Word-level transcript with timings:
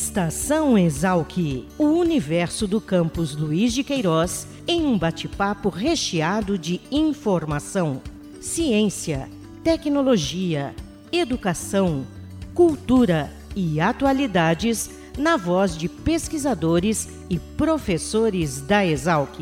Estação 0.00 0.78
Exalc, 0.78 1.66
o 1.76 1.86
universo 1.86 2.68
do 2.68 2.80
campus 2.80 3.34
Luiz 3.34 3.72
de 3.72 3.82
Queiroz, 3.82 4.46
em 4.64 4.86
um 4.86 4.96
bate-papo 4.96 5.68
recheado 5.68 6.56
de 6.56 6.80
informação, 6.88 8.00
ciência, 8.40 9.28
tecnologia, 9.64 10.72
educação, 11.10 12.06
cultura 12.54 13.28
e 13.56 13.80
atualidades 13.80 14.88
na 15.18 15.36
voz 15.36 15.76
de 15.76 15.88
pesquisadores 15.88 17.08
e 17.28 17.36
professores 17.40 18.60
da 18.60 18.86
Exalc. 18.86 19.40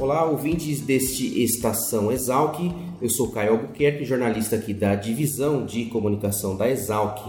Olá, 0.00 0.24
ouvintes 0.24 0.80
deste 0.80 1.44
Estação 1.44 2.10
Exalc. 2.10 2.87
Eu 3.00 3.08
sou 3.08 3.30
Caio 3.30 3.52
Albuquerque, 3.52 4.04
jornalista 4.04 4.56
aqui 4.56 4.74
da 4.74 4.96
Divisão 4.96 5.64
de 5.64 5.84
Comunicação 5.84 6.56
da 6.56 6.68
Exalc. 6.68 7.20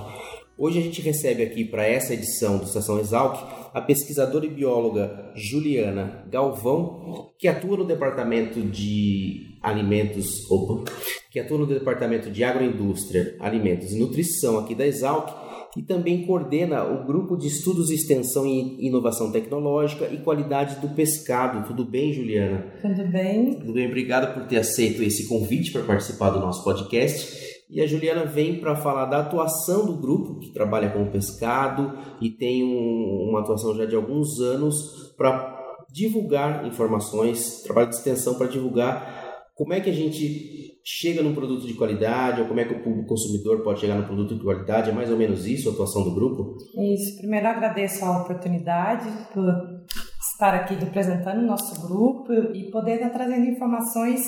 Hoje 0.58 0.80
a 0.80 0.82
gente 0.82 1.00
recebe 1.00 1.44
aqui 1.44 1.64
para 1.64 1.86
essa 1.86 2.12
edição 2.12 2.58
do 2.58 2.64
Estação 2.64 3.00
Exalc 3.00 3.38
a 3.72 3.80
pesquisadora 3.80 4.48
e 4.48 4.50
bióloga 4.50 5.32
Juliana 5.36 6.26
Galvão, 6.28 7.30
que 7.38 7.48
atua 7.48 7.78
no 7.78 7.86
departamento 7.86 8.60
de 8.60 9.60
alimentos, 9.62 10.50
opa, 10.50 10.92
que 11.30 11.40
atua 11.40 11.60
no 11.60 11.68
departamento 11.68 12.32
de 12.32 12.44
agroindústria, 12.44 13.38
alimentos 13.40 13.92
e 13.92 14.00
nutrição 14.00 14.58
aqui 14.58 14.74
da 14.74 14.88
Exalc 14.88 15.30
e 15.78 15.84
também 15.84 16.26
coordena 16.26 16.84
o 16.84 17.06
grupo 17.06 17.38
de 17.38 17.48
estudos, 17.48 17.92
extensão 17.92 18.46
e 18.46 18.88
inovação 18.88 19.32
tecnológica 19.32 20.08
e 20.12 20.18
qualidade 20.18 20.82
do 20.82 20.90
pescado. 20.96 21.68
Tudo 21.68 21.86
bem, 21.86 22.12
Juliana? 22.12 22.74
Tudo 22.82 23.08
bem. 23.08 23.56
Tudo 23.56 23.74
bem, 23.74 23.88
obrigado 23.88 24.34
por 24.34 24.48
ter 24.48 24.58
aceito 24.58 25.04
esse 25.04 25.28
convite 25.28 25.72
para 25.72 25.84
participar 25.84 26.32
do 26.32 26.40
nosso 26.40 26.64
podcast. 26.64 27.50
E 27.70 27.82
a 27.82 27.88
Juliana 27.88 28.26
vem 28.26 28.60
para 28.60 28.76
falar 28.76 29.06
da 29.06 29.20
atuação 29.20 29.86
do 29.86 29.98
grupo 29.98 30.40
que 30.40 30.52
trabalha 30.52 30.90
com 30.90 31.06
pescado 31.12 31.98
e 32.20 32.32
tem 32.32 32.64
um, 32.64 33.30
uma 33.30 33.42
atuação 33.42 33.76
já 33.76 33.86
de 33.86 33.96
alguns 33.96 34.40
anos 34.40 35.14
para 35.16 35.56
divulgar 35.92 36.66
informações, 36.66 37.62
trabalho 37.62 37.90
de 37.90 37.96
extensão 37.96 38.36
para 38.36 38.48
divulgar 38.48 39.20
como 39.54 39.74
é 39.74 39.80
que 39.80 39.90
a 39.90 39.94
gente 39.94 40.69
chega 40.92 41.22
num 41.22 41.36
produto 41.36 41.68
de 41.68 41.76
qualidade, 41.76 42.42
ou 42.42 42.48
como 42.48 42.60
é 42.60 42.66
que 42.66 42.74
o 42.74 42.82
público 42.82 43.10
consumidor 43.10 43.62
pode 43.62 43.80
chegar 43.80 43.94
num 43.94 44.08
produto 44.08 44.34
de 44.34 44.44
qualidade? 44.44 44.90
É 44.90 44.94
mais 44.94 45.12
ou 45.12 45.18
menos 45.18 45.46
isso 45.46 45.70
a 45.70 45.72
atuação 45.72 46.04
do 46.04 46.16
grupo? 46.16 46.58
Isso. 46.96 47.18
Primeiro 47.18 47.48
agradeço 47.48 48.04
a 48.04 48.22
oportunidade 48.24 49.08
por 49.32 49.86
estar 50.20 50.56
aqui 50.56 50.74
representando 50.74 51.44
o 51.44 51.46
nosso 51.46 51.80
grupo 51.88 52.34
e 52.56 52.72
poder 52.72 52.96
estar 52.96 53.12
trazendo 53.12 53.46
informações 53.46 54.20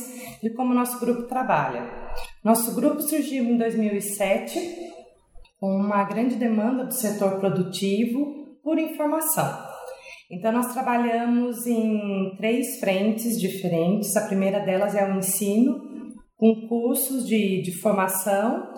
de 0.42 0.52
como 0.52 0.72
o 0.72 0.76
nosso 0.76 1.00
grupo 1.00 1.24
trabalha. 1.24 1.90
Nosso 2.44 2.76
grupo 2.76 3.02
surgiu 3.02 3.44
em 3.44 3.58
2007 3.58 4.60
com 5.60 5.76
uma 5.76 6.04
grande 6.04 6.36
demanda 6.36 6.86
do 6.86 6.94
setor 6.94 7.40
produtivo 7.40 8.60
por 8.64 8.78
informação. 8.78 9.72
Então, 10.30 10.52
nós 10.52 10.72
trabalhamos 10.72 11.68
em 11.68 12.34
três 12.38 12.80
frentes 12.80 13.38
diferentes. 13.38 14.16
A 14.16 14.28
primeira 14.28 14.60
delas 14.60 14.96
é 14.96 15.06
o 15.06 15.18
ensino, 15.18 15.91
com 16.42 16.68
cursos 16.68 17.28
de, 17.28 17.62
de 17.62 17.80
formação. 17.80 18.74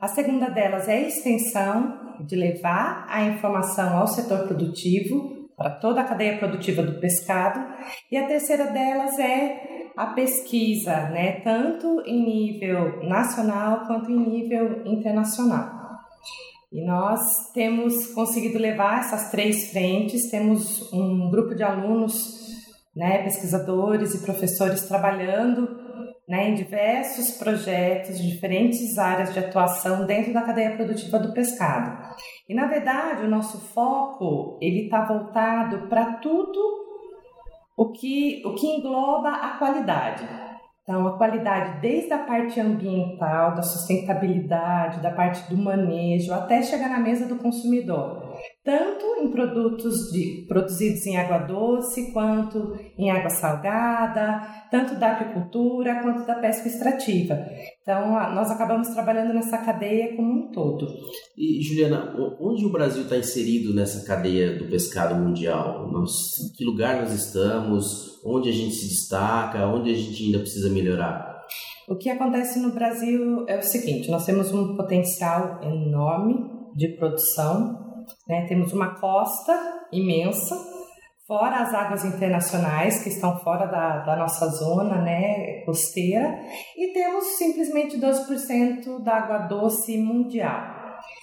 A 0.00 0.08
segunda 0.08 0.50
delas 0.50 0.88
é 0.88 0.96
a 0.96 1.08
extensão, 1.08 2.02
de 2.26 2.34
levar 2.34 3.06
a 3.08 3.24
informação 3.26 3.96
ao 3.96 4.08
setor 4.08 4.48
produtivo, 4.48 5.48
para 5.56 5.70
toda 5.70 6.00
a 6.00 6.04
cadeia 6.04 6.38
produtiva 6.38 6.82
do 6.82 6.98
pescado. 6.98 7.64
E 8.10 8.16
a 8.16 8.26
terceira 8.26 8.66
delas 8.72 9.16
é 9.20 9.90
a 9.96 10.06
pesquisa, 10.06 11.08
né, 11.10 11.40
tanto 11.42 12.02
em 12.04 12.24
nível 12.24 13.04
nacional 13.04 13.86
quanto 13.86 14.10
em 14.10 14.18
nível 14.18 14.82
internacional. 14.84 15.70
E 16.72 16.84
nós 16.84 17.20
temos 17.52 18.08
conseguido 18.12 18.58
levar 18.58 18.98
essas 18.98 19.30
três 19.30 19.70
frentes, 19.70 20.28
temos 20.30 20.92
um 20.92 21.30
grupo 21.30 21.54
de 21.54 21.62
alunos, 21.62 22.40
né, 22.96 23.22
pesquisadores 23.22 24.16
e 24.16 24.24
professores 24.24 24.88
trabalhando 24.88 25.83
né, 26.28 26.50
em 26.50 26.54
diversos 26.54 27.32
projetos, 27.32 28.18
diferentes 28.18 28.96
áreas 28.98 29.32
de 29.32 29.38
atuação 29.38 30.06
dentro 30.06 30.32
da 30.32 30.42
cadeia 30.42 30.74
produtiva 30.74 31.18
do 31.18 31.32
pescado. 31.32 32.14
E 32.48 32.54
na 32.54 32.66
verdade 32.66 33.24
o 33.24 33.30
nosso 33.30 33.58
foco 33.72 34.58
ele 34.60 34.84
está 34.84 35.04
voltado 35.04 35.88
para 35.88 36.14
tudo 36.14 36.84
o 37.76 37.90
que, 37.90 38.42
o 38.44 38.54
que 38.54 38.66
engloba 38.66 39.30
a 39.30 39.58
qualidade. 39.58 40.24
Então, 40.82 41.06
a 41.06 41.16
qualidade 41.16 41.80
desde 41.80 42.12
a 42.12 42.18
parte 42.18 42.60
ambiental, 42.60 43.54
da 43.54 43.62
sustentabilidade, 43.62 45.00
da 45.00 45.10
parte 45.10 45.48
do 45.48 45.56
manejo, 45.56 46.32
até 46.32 46.62
chegar 46.62 46.90
na 46.90 47.00
mesa 47.00 47.26
do 47.26 47.36
consumidor, 47.36 48.22
tanto 48.64 49.04
em 49.20 49.30
produtos 49.30 50.10
de, 50.12 50.44
produzidos 50.48 51.06
em 51.06 51.16
água 51.16 51.38
doce, 51.38 52.12
quanto 52.12 52.74
em 52.98 53.10
água 53.10 53.30
salgada, 53.30 54.42
tanto 54.70 54.98
da 54.98 55.12
agricultura 55.12 56.02
quanto 56.02 56.26
da 56.26 56.36
pesca 56.36 56.68
extrativa. 56.68 57.38
Então, 57.82 58.10
nós 58.34 58.50
acabamos 58.50 58.88
trabalhando 58.88 59.34
nessa 59.34 59.58
cadeia 59.58 60.16
como 60.16 60.32
um 60.32 60.50
todo. 60.50 60.86
E, 61.36 61.62
Juliana, 61.62 62.14
onde 62.40 62.64
o 62.64 62.72
Brasil 62.72 63.02
está 63.02 63.16
inserido 63.16 63.74
nessa 63.74 64.06
cadeia 64.06 64.58
do 64.58 64.66
pescado 64.66 65.14
mundial? 65.14 65.90
Nós, 65.90 66.12
em 66.42 66.52
que 66.56 66.64
lugar 66.64 67.00
nós 67.00 67.12
estamos? 67.12 68.14
onde 68.24 68.48
a 68.48 68.52
gente 68.52 68.74
se 68.74 68.88
destaca, 68.88 69.66
onde 69.66 69.90
a 69.90 69.94
gente 69.94 70.24
ainda 70.24 70.38
precisa 70.38 70.70
melhorar? 70.70 71.44
O 71.86 71.96
que 71.96 72.08
acontece 72.08 72.58
no 72.58 72.72
Brasil 72.72 73.44
é 73.46 73.58
o 73.58 73.62
seguinte: 73.62 74.10
nós 74.10 74.24
temos 74.24 74.52
um 74.52 74.74
potencial 74.74 75.60
enorme 75.62 76.50
de 76.74 76.88
produção, 76.96 77.83
né? 78.28 78.46
temos 78.48 78.72
uma 78.72 78.94
costa 78.98 79.52
imensa, 79.92 80.56
fora 81.26 81.56
as 81.58 81.72
águas 81.72 82.04
internacionais 82.04 83.02
que 83.02 83.08
estão 83.08 83.38
fora 83.38 83.66
da, 83.66 83.98
da 84.00 84.16
nossa 84.16 84.46
zona 84.48 85.00
né, 85.00 85.62
costeira, 85.64 86.38
e 86.76 86.92
temos 86.92 87.24
simplesmente 87.38 87.98
12% 87.98 89.02
da 89.02 89.16
água 89.16 89.38
doce 89.38 89.96
mundial. 89.98 90.74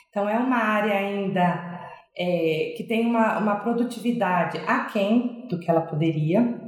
Então, 0.10 0.28
é 0.28 0.38
uma 0.38 0.58
área 0.58 0.94
ainda 0.94 1.80
é, 2.18 2.74
que 2.76 2.84
tem 2.88 3.06
uma, 3.06 3.38
uma 3.38 3.56
produtividade 3.58 4.58
aquém 4.68 5.48
do 5.48 5.60
que 5.60 5.70
ela 5.70 5.82
poderia, 5.82 6.60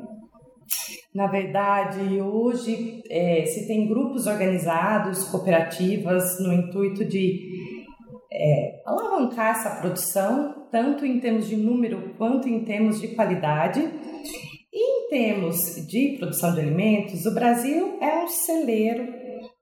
na 1.14 1.28
verdade, 1.28 2.20
hoje 2.20 3.04
é, 3.08 3.46
se 3.46 3.68
tem 3.68 3.88
grupos 3.88 4.26
organizados, 4.26 5.26
cooperativas, 5.30 6.40
no 6.40 6.52
intuito 6.52 7.06
de 7.06 7.53
é, 8.34 8.82
alavancar 8.86 9.52
essa 9.52 9.80
produção, 9.80 10.68
tanto 10.72 11.06
em 11.06 11.20
termos 11.20 11.48
de 11.48 11.56
número 11.56 12.16
quanto 12.18 12.50
em 12.50 12.64
termos 12.66 13.00
de 13.00 13.10
qualidade. 13.10 13.80
E 14.74 15.06
em 15.06 15.10
termos 15.10 15.56
de 15.88 16.16
produção 16.18 16.54
de 16.56 16.62
alimentos, 16.62 17.28
o 17.28 17.34
Brasil 17.34 18.00
é 18.02 18.24
um 18.24 18.28
celeiro 18.28 19.14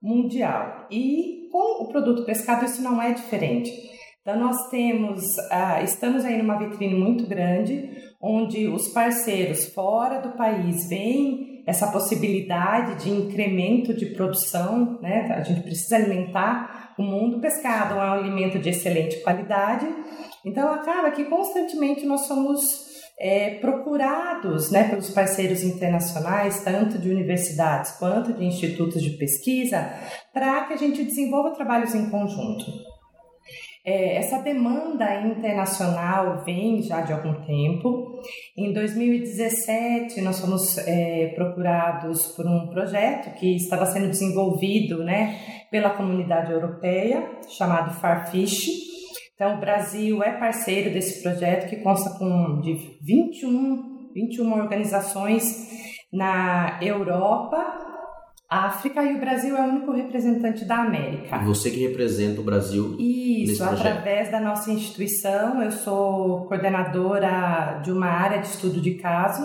mundial 0.02 0.86
e 0.90 1.48
com 1.52 1.84
o 1.84 1.88
produto 1.88 2.24
pescado 2.24 2.64
isso 2.64 2.82
não 2.82 3.00
é 3.00 3.12
diferente. 3.12 3.70
Então 4.22 4.38
nós 4.38 4.68
temos, 4.70 5.22
ah, 5.50 5.82
estamos 5.82 6.24
aí 6.24 6.38
numa 6.38 6.56
vitrine 6.56 6.94
muito 6.94 7.26
grande, 7.26 7.90
onde 8.20 8.68
os 8.68 8.88
parceiros 8.88 9.66
fora 9.74 10.20
do 10.20 10.30
país 10.36 10.88
veem 10.88 11.62
essa 11.66 11.90
possibilidade 11.90 13.04
de 13.04 13.10
incremento 13.10 13.94
de 13.94 14.06
produção, 14.06 14.98
né? 15.00 15.32
A 15.32 15.42
gente 15.42 15.62
precisa 15.62 15.96
alimentar 15.96 16.81
o 16.98 17.02
mundo. 17.02 17.40
Pescado 17.40 17.94
é 17.94 17.98
um 17.98 18.12
alimento 18.12 18.58
de 18.58 18.70
excelente 18.70 19.20
qualidade, 19.22 19.86
então 20.44 20.72
acaba 20.72 21.10
que 21.10 21.24
constantemente 21.24 22.04
nós 22.06 22.26
somos 22.26 22.92
é, 23.18 23.56
procurados 23.60 24.70
né, 24.70 24.88
pelos 24.88 25.10
parceiros 25.10 25.62
internacionais, 25.62 26.64
tanto 26.64 26.98
de 26.98 27.08
universidades 27.08 27.92
quanto 27.92 28.32
de 28.32 28.44
institutos 28.44 29.02
de 29.02 29.10
pesquisa, 29.10 29.92
para 30.32 30.64
que 30.64 30.74
a 30.74 30.76
gente 30.76 31.04
desenvolva 31.04 31.54
trabalhos 31.54 31.94
em 31.94 32.10
conjunto. 32.10 32.91
É, 33.84 34.16
essa 34.16 34.38
demanda 34.38 35.22
internacional 35.22 36.44
vem 36.44 36.80
já 36.82 37.00
de 37.00 37.12
algum 37.12 37.34
tempo. 37.44 38.20
Em 38.56 38.72
2017, 38.72 40.20
nós 40.20 40.40
fomos 40.40 40.78
é, 40.78 41.32
procurados 41.34 42.28
por 42.36 42.46
um 42.46 42.68
projeto 42.68 43.34
que 43.34 43.56
estava 43.56 43.84
sendo 43.86 44.08
desenvolvido 44.08 45.02
né, 45.02 45.66
pela 45.68 45.90
comunidade 45.90 46.52
europeia, 46.52 47.28
chamado 47.48 47.92
Farfish. 48.00 48.68
Então, 49.34 49.56
o 49.56 49.60
Brasil 49.60 50.22
é 50.22 50.30
parceiro 50.38 50.92
desse 50.92 51.20
projeto 51.20 51.68
que 51.68 51.82
consta 51.82 52.16
com 52.16 52.60
de 52.60 52.74
21, 53.02 54.12
21 54.14 54.52
organizações 54.52 55.44
na 56.12 56.78
Europa 56.80 57.91
África 58.52 59.02
e 59.02 59.16
o 59.16 59.18
Brasil 59.18 59.56
é 59.56 59.62
o 59.62 59.70
único 59.70 59.92
representante 59.92 60.64
da 60.66 60.82
América. 60.82 61.38
Você 61.38 61.70
que 61.70 61.86
representa 61.86 62.40
o 62.40 62.44
Brasil 62.44 62.96
Isso, 62.98 63.64
através 63.64 64.30
da 64.30 64.38
nossa 64.38 64.70
instituição, 64.70 65.62
eu 65.62 65.72
sou 65.72 66.46
coordenadora 66.46 67.80
de 67.82 67.90
uma 67.90 68.08
área 68.08 68.40
de 68.40 68.48
estudo 68.48 68.78
de 68.80 68.96
caso. 68.96 69.42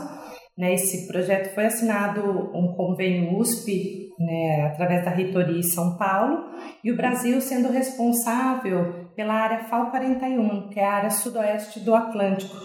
Né? 0.58 0.74
Esse 0.74 1.08
projeto 1.08 1.56
foi 1.56 1.68
assinado 1.68 2.22
um 2.54 2.74
convênio 2.76 3.38
USP 3.38 4.10
né, 4.20 4.72
através 4.74 5.06
da 5.06 5.12
reitoria 5.12 5.60
em 5.60 5.64
São 5.64 5.96
Paulo, 5.96 6.46
e 6.84 6.92
o 6.92 6.98
Brasil 6.98 7.40
sendo 7.40 7.72
responsável 7.72 9.08
pela 9.16 9.34
área 9.34 9.66
FAO 9.66 9.92
41, 9.92 10.70
que 10.70 10.80
é 10.80 10.86
a 10.86 10.94
área 10.94 11.10
sudoeste 11.12 11.80
do 11.80 11.96
Atlântico, 11.96 12.56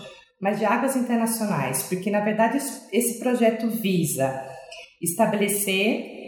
mas 0.41 0.59
de 0.59 0.65
águas 0.65 0.97
internacionais, 0.97 1.85
porque 1.85 2.11
na 2.11 2.21
verdade 2.21 2.57
esse 2.57 3.21
projeto 3.21 3.69
visa 3.69 4.45
estabelecer 5.01 6.22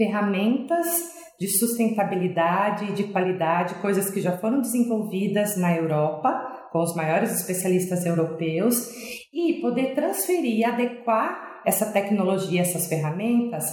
ferramentas 0.00 0.86
de 1.38 1.46
sustentabilidade 1.46 2.86
e 2.86 2.92
de 2.92 3.04
qualidade, 3.04 3.74
coisas 3.76 4.10
que 4.10 4.20
já 4.20 4.38
foram 4.38 4.62
desenvolvidas 4.62 5.58
na 5.58 5.76
Europa 5.76 6.30
com 6.72 6.78
os 6.78 6.94
maiores 6.94 7.32
especialistas 7.32 8.06
europeus 8.06 8.88
e 9.32 9.60
poder 9.60 9.94
transferir 9.94 10.66
adequar 10.66 11.60
essa 11.66 11.92
tecnologia, 11.92 12.62
essas 12.62 12.86
ferramentas 12.86 13.64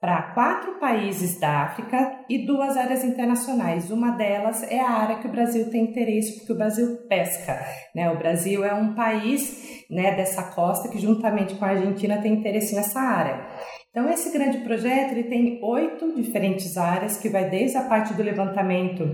para 0.00 0.34
quatro 0.34 0.80
países 0.80 1.38
da 1.38 1.62
África 1.62 2.24
e 2.28 2.44
duas 2.44 2.76
áreas 2.76 3.04
internacionais. 3.04 3.90
Uma 3.90 4.10
delas 4.10 4.62
é 4.64 4.80
a 4.80 4.90
área 4.90 5.18
que 5.18 5.28
o 5.28 5.30
Brasil 5.30 5.70
tem 5.70 5.84
interesse, 5.84 6.38
porque 6.38 6.52
o 6.52 6.56
Brasil 6.56 7.06
pesca. 7.08 7.60
Né? 7.94 8.10
O 8.10 8.18
Brasil 8.18 8.64
é 8.64 8.74
um 8.74 8.94
país 8.94 9.84
né, 9.88 10.16
dessa 10.16 10.42
costa 10.54 10.88
que, 10.88 10.98
juntamente 10.98 11.54
com 11.54 11.64
a 11.64 11.68
Argentina, 11.68 12.20
tem 12.20 12.32
interesse 12.32 12.74
nessa 12.74 13.00
área. 13.00 13.46
Então, 13.92 14.08
esse 14.08 14.32
grande 14.32 14.64
projeto 14.64 15.12
ele 15.12 15.24
tem 15.24 15.60
oito 15.62 16.14
diferentes 16.14 16.78
áreas, 16.78 17.18
que 17.18 17.28
vai 17.28 17.50
desde 17.50 17.76
a 17.76 17.84
parte 17.84 18.14
do 18.14 18.22
levantamento 18.22 19.04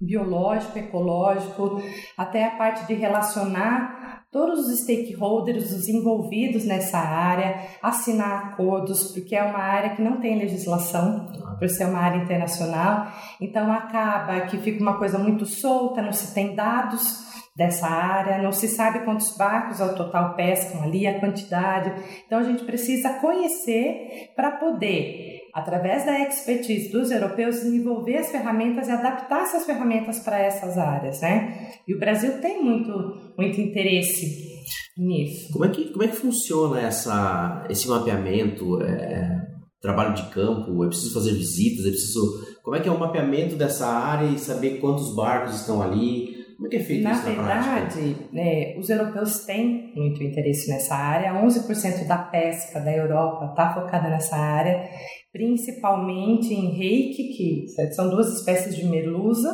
biológico, 0.00 0.76
ecológico, 0.76 1.80
até 2.18 2.44
a 2.44 2.56
parte 2.56 2.84
de 2.88 2.94
relacionar 2.94 4.24
todos 4.32 4.66
os 4.66 4.80
stakeholders, 4.80 5.70
os 5.70 5.88
envolvidos 5.88 6.64
nessa 6.64 6.98
área, 6.98 7.68
assinar 7.80 8.48
acordos, 8.48 9.12
porque 9.12 9.36
é 9.36 9.44
uma 9.44 9.60
área 9.60 9.90
que 9.90 10.02
não 10.02 10.20
tem 10.20 10.36
legislação, 10.40 11.26
por 11.56 11.68
ser 11.68 11.84
uma 11.84 12.00
área 12.00 12.20
internacional, 12.20 13.06
então 13.40 13.72
acaba 13.72 14.40
que 14.42 14.58
fica 14.58 14.82
uma 14.82 14.98
coisa 14.98 15.18
muito 15.18 15.46
solta, 15.46 16.02
não 16.02 16.12
se 16.12 16.34
tem 16.34 16.54
dados 16.54 17.24
dessa 17.56 17.86
área, 17.86 18.42
não 18.42 18.52
se 18.52 18.68
sabe 18.68 19.04
quantos 19.04 19.34
barcos 19.34 19.80
ao 19.80 19.94
total 19.94 20.36
pescam 20.36 20.82
ali, 20.82 21.06
a 21.06 21.18
quantidade. 21.18 21.90
Então 22.26 22.38
a 22.38 22.42
gente 22.42 22.64
precisa 22.64 23.14
conhecer 23.14 24.30
para 24.36 24.52
poder, 24.52 25.40
através 25.54 26.04
da 26.04 26.20
expertise 26.20 26.92
dos 26.92 27.10
europeus, 27.10 27.56
desenvolver 27.56 28.18
as 28.18 28.30
ferramentas 28.30 28.88
e 28.88 28.90
adaptar 28.90 29.42
essas 29.42 29.64
ferramentas 29.64 30.20
para 30.20 30.38
essas 30.38 30.76
áreas, 30.76 31.22
né? 31.22 31.70
E 31.88 31.94
o 31.94 31.98
Brasil 31.98 32.42
tem 32.42 32.62
muito, 32.62 32.92
muito 33.38 33.58
interesse 33.58 34.54
nisso. 34.98 35.50
Como 35.54 35.64
é 35.64 35.70
que, 35.70 35.90
como 35.90 36.04
é 36.04 36.08
que 36.08 36.16
funciona 36.16 36.80
essa, 36.82 37.66
esse 37.70 37.88
mapeamento? 37.88 38.82
É, 38.82 39.46
trabalho 39.80 40.14
de 40.14 40.24
campo? 40.30 40.84
É 40.84 40.88
preciso 40.88 41.14
fazer 41.14 41.32
visitas? 41.32 41.86
É 41.86 41.90
preciso... 41.90 42.20
Como 42.62 42.76
é 42.76 42.80
que 42.80 42.88
é 42.88 42.92
o 42.92 42.98
mapeamento 42.98 43.54
dessa 43.56 43.86
área 43.86 44.26
e 44.26 44.38
saber 44.38 44.78
quantos 44.78 45.14
barcos 45.14 45.54
estão 45.54 45.80
ali? 45.80 46.36
Como 46.56 46.68
é 46.68 46.70
que 46.70 46.76
é 46.76 46.80
feito 46.80 47.02
na 47.02 47.12
isso 47.12 47.22
verdade, 47.22 47.46
na 47.46 47.74
verdade, 47.74 48.16
né, 48.32 48.78
os 48.78 48.88
europeus 48.88 49.44
têm 49.44 49.92
muito 49.94 50.22
interesse 50.22 50.70
nessa 50.70 50.94
área. 50.94 51.34
11% 51.34 52.06
da 52.06 52.16
pesca 52.16 52.80
da 52.80 52.90
Europa 52.90 53.50
está 53.50 53.74
focada 53.74 54.08
nessa 54.08 54.36
área, 54.36 54.88
principalmente 55.30 56.54
em 56.54 56.70
reiki, 56.70 57.28
que 57.36 57.92
são 57.92 58.08
duas 58.08 58.32
espécies 58.38 58.74
de 58.74 58.86
merluza. 58.86 59.50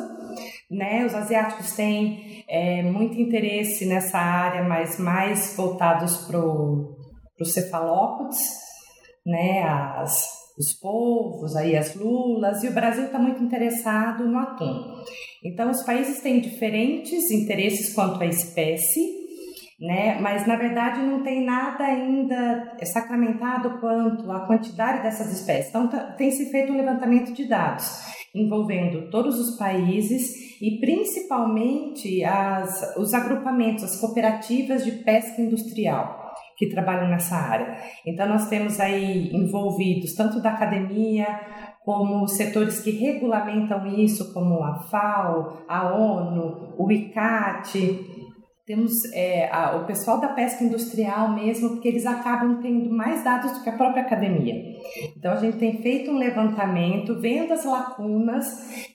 Né? 0.71 1.05
Os 1.05 1.13
asiáticos 1.13 1.73
têm 1.73 2.45
é, 2.49 2.83
muito 2.83 3.21
interesse 3.21 3.85
nessa 3.85 4.19
área, 4.19 4.63
mas 4.63 4.97
mais 4.99 5.57
voltados 5.57 6.19
para 6.19 6.39
os 6.39 7.53
cefalópodes, 7.53 8.39
né? 9.27 9.65
as 9.65 10.42
os 10.59 10.73
polvos, 10.73 11.57
aí 11.57 11.77
as 11.77 11.95
lulas, 11.95 12.63
e 12.63 12.69
o 12.69 12.75
Brasil 12.75 13.05
está 13.05 13.19
muito 13.19 13.43
interessado 13.43 14.27
no 14.27 14.39
atum. 14.39 15.03
Então, 15.45 15.71
os 15.71 15.83
países 15.83 16.21
têm 16.21 16.41
diferentes 16.41 17.31
interesses 17.31 17.95
quanto 17.95 18.23
à 18.23 18.27
espécie, 18.27 19.23
né? 19.81 20.21
Mas 20.21 20.47
na 20.47 20.55
verdade 20.57 21.01
não 21.01 21.23
tem 21.23 21.45
nada 21.45 21.85
ainda 21.85 22.77
sacramentado 22.85 23.81
quanto 23.81 24.31
à 24.31 24.47
quantidade 24.47 25.03
dessas 25.03 25.33
espécies. 25.33 25.71
Então, 25.71 25.89
tá, 25.89 26.13
tem 26.13 26.31
se 26.31 26.51
feito 26.51 26.73
um 26.73 26.77
levantamento 26.77 27.33
de 27.33 27.49
dados 27.49 27.91
envolvendo 28.35 29.11
todos 29.11 29.39
os 29.39 29.57
países 29.59 30.61
e 30.61 30.79
principalmente 30.79 32.25
as, 32.25 32.97
os 32.97 33.13
agrupamentos, 33.13 33.85
as 33.85 34.01
cooperativas 34.01 34.85
de 34.85 34.93
pesca 34.93 35.43
industrial 35.43 36.22
que 36.57 36.69
trabalham 36.69 37.09
nessa 37.09 37.37
área. 37.37 37.77
Então, 38.07 38.29
nós 38.29 38.49
temos 38.49 38.79
aí 38.81 39.31
envolvidos 39.33 40.15
tanto 40.15 40.41
da 40.41 40.51
academia 40.51 41.27
como 41.85 42.27
setores 42.29 42.81
que 42.81 42.93
regulamentam 42.93 43.87
isso, 43.87 44.33
como 44.33 44.63
a 44.63 44.85
FAO, 44.85 45.65
a 45.69 45.93
ONU, 45.95 46.75
o 46.79 46.91
ICAT, 46.91 48.23
temos 48.65 48.93
é, 49.13 49.51
a, 49.53 49.77
o 49.77 49.87
pessoal 49.87 50.21
da 50.21 50.29
pesca 50.29 50.63
industrial 50.63 51.33
mesmo, 51.35 51.71
porque 51.71 51.89
eles 51.89 52.07
acabam 52.07 52.61
tendo 52.63 52.91
mais 52.91 53.25
dados 53.25 53.53
do 53.53 53.63
que 53.63 53.69
a 53.69 53.77
própria 53.77 54.03
academia. 54.03 54.55
Então, 55.17 55.33
a 55.33 55.37
gente 55.37 55.59
tem 55.59 55.83
feito 55.83 56.11
um 56.11 56.17
levantamento, 56.17 57.21
vendo 57.21 57.53
as 57.53 57.65
lacunas, 57.65 58.47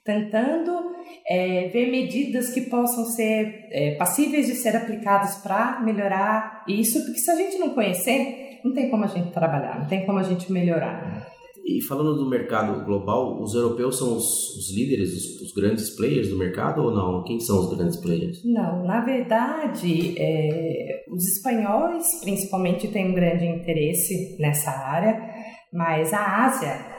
tentando 0.05 0.95
é, 1.29 1.67
ver 1.67 1.91
medidas 1.91 2.51
que 2.51 2.61
possam 2.61 3.05
ser 3.05 3.67
é, 3.71 3.95
passíveis 3.95 4.47
de 4.47 4.55
ser 4.55 4.75
aplicadas 4.75 5.35
para 5.37 5.81
melhorar 5.81 6.63
isso, 6.67 7.03
porque 7.03 7.19
se 7.19 7.29
a 7.29 7.35
gente 7.35 7.57
não 7.57 7.71
conhecer, 7.71 8.59
não 8.63 8.73
tem 8.73 8.89
como 8.89 9.03
a 9.03 9.07
gente 9.07 9.31
trabalhar, 9.31 9.79
não 9.79 9.87
tem 9.87 10.05
como 10.05 10.19
a 10.19 10.23
gente 10.23 10.51
melhorar. 10.51 11.27
E 11.65 11.81
falando 11.81 12.15
do 12.15 12.29
mercado 12.29 12.85
global, 12.85 13.41
os 13.41 13.53
europeus 13.53 13.97
são 13.97 14.15
os, 14.15 14.55
os 14.55 14.73
líderes, 14.73 15.11
os, 15.11 15.41
os, 15.41 15.53
grandes 15.53 15.89
players 15.89 16.29
do 16.29 16.37
mercado 16.37 16.81
ou 16.81 16.95
não? 16.95 17.25
Quem 17.25 17.41
são 17.41 17.59
os 17.59 17.75
grandes 17.75 17.97
players? 17.97 18.41
Não, 18.45 18.85
na 18.85 19.01
verdade, 19.01 20.15
é, 20.17 21.03
os 21.11 21.27
espanhóis 21.27 22.05
principalmente 22.21 22.87
têm 22.87 23.11
um 23.11 23.13
grande 23.13 23.45
interesse 23.45 24.37
nessa 24.39 24.71
área, 24.71 25.19
mas 25.73 26.13
a 26.13 26.45
Ásia, 26.45 26.96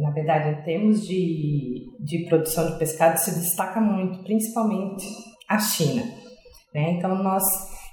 na 0.00 0.10
verdade, 0.10 0.60
em 0.60 0.64
termos 0.64 1.06
de, 1.06 1.90
de 1.98 2.26
produção 2.28 2.72
de 2.72 2.78
pescado, 2.78 3.18
se 3.18 3.34
destaca 3.34 3.80
muito, 3.80 4.22
principalmente 4.22 5.04
a 5.48 5.58
China. 5.58 6.02
Né? 6.72 6.92
Então, 6.92 7.22
nós 7.22 7.42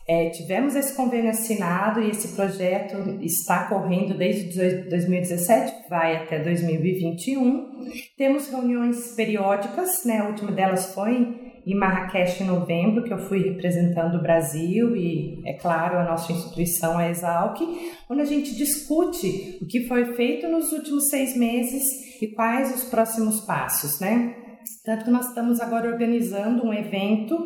é, 0.08 0.30
tivemos 0.30 0.76
esse 0.76 0.96
convênio 0.96 1.30
assinado 1.30 2.02
e 2.02 2.10
esse 2.10 2.36
projeto 2.36 2.98
está 3.22 3.66
correndo 3.66 4.16
desde 4.18 4.90
2017, 4.90 5.90
vai 5.90 6.18
até 6.18 6.40
2021. 6.40 7.90
Temos 8.18 8.50
reuniões 8.50 9.16
periódicas, 9.16 10.04
né? 10.06 10.20
a 10.20 10.28
última 10.28 10.52
delas 10.52 10.94
foi 10.94 11.51
em 11.66 11.76
Marrakech 11.76 12.42
em 12.42 12.48
novembro, 12.48 13.04
que 13.04 13.14
eu 13.14 13.20
fui 13.20 13.40
representando 13.44 14.16
o 14.16 14.22
Brasil 14.22 14.96
e, 14.96 15.42
é 15.46 15.54
claro, 15.54 15.98
a 15.98 16.04
nossa 16.04 16.32
instituição, 16.32 16.98
a 16.98 17.10
Exalc, 17.10 17.60
onde 18.10 18.22
a 18.22 18.26
gente 18.26 18.56
discute 18.56 19.60
o 19.62 19.66
que 19.66 19.88
foi 19.88 20.14
feito 20.14 20.48
nos 20.48 20.72
últimos 20.72 21.10
seis 21.10 21.36
meses 21.36 21.84
e 22.22 22.28
quais 22.28 22.74
os 22.76 22.86
próximos 22.86 23.42
passos, 23.42 24.00
né? 24.00 24.36
Tanto 24.86 25.06
que 25.06 25.12
nós 25.12 25.28
estamos 25.28 25.60
agora 25.60 25.90
organizando 25.90 26.66
um 26.66 26.74
evento 26.74 27.38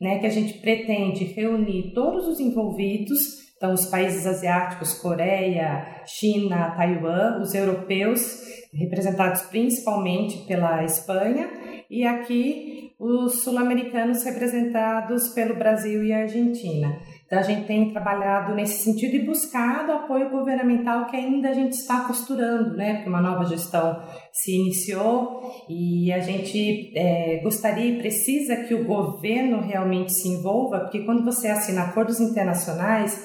né, 0.00 0.18
que 0.18 0.26
a 0.26 0.30
gente 0.30 0.54
pretende 0.54 1.24
reunir 1.24 1.92
todos 1.92 2.26
os 2.26 2.40
envolvidos, 2.40 3.18
então 3.56 3.74
os 3.74 3.86
países 3.86 4.26
asiáticos, 4.26 4.94
Coreia, 4.94 6.02
China, 6.06 6.74
Taiwan, 6.76 7.40
os 7.40 7.54
europeus, 7.54 8.40
representados 8.72 9.42
principalmente 9.42 10.46
pela 10.46 10.82
Espanha, 10.84 11.50
e 11.90 12.06
aqui 12.06 12.69
os 13.00 13.42
sul-americanos 13.42 14.22
representados 14.22 15.30
pelo 15.30 15.56
Brasil 15.56 16.04
e 16.04 16.12
Argentina. 16.12 17.00
Então, 17.24 17.38
a 17.38 17.42
gente 17.42 17.66
tem 17.66 17.90
trabalhado 17.92 18.54
nesse 18.54 18.84
sentido 18.84 19.16
e 19.16 19.24
buscado 19.24 19.90
apoio 19.90 20.28
governamental 20.28 21.06
que 21.06 21.16
ainda 21.16 21.48
a 21.48 21.54
gente 21.54 21.72
está 21.72 22.00
costurando, 22.00 22.76
né? 22.76 22.96
Porque 22.96 23.08
uma 23.08 23.22
nova 23.22 23.44
gestão 23.46 24.02
se 24.30 24.54
iniciou 24.54 25.40
e 25.66 26.12
a 26.12 26.18
gente 26.18 26.92
é, 26.94 27.40
gostaria 27.42 27.86
e 27.86 27.98
precisa 27.98 28.56
que 28.56 28.74
o 28.74 28.84
governo 28.84 29.62
realmente 29.62 30.12
se 30.12 30.28
envolva, 30.28 30.80
porque 30.80 31.04
quando 31.04 31.24
você 31.24 31.48
assina 31.48 31.84
acordos 31.84 32.20
internacionais, 32.20 33.18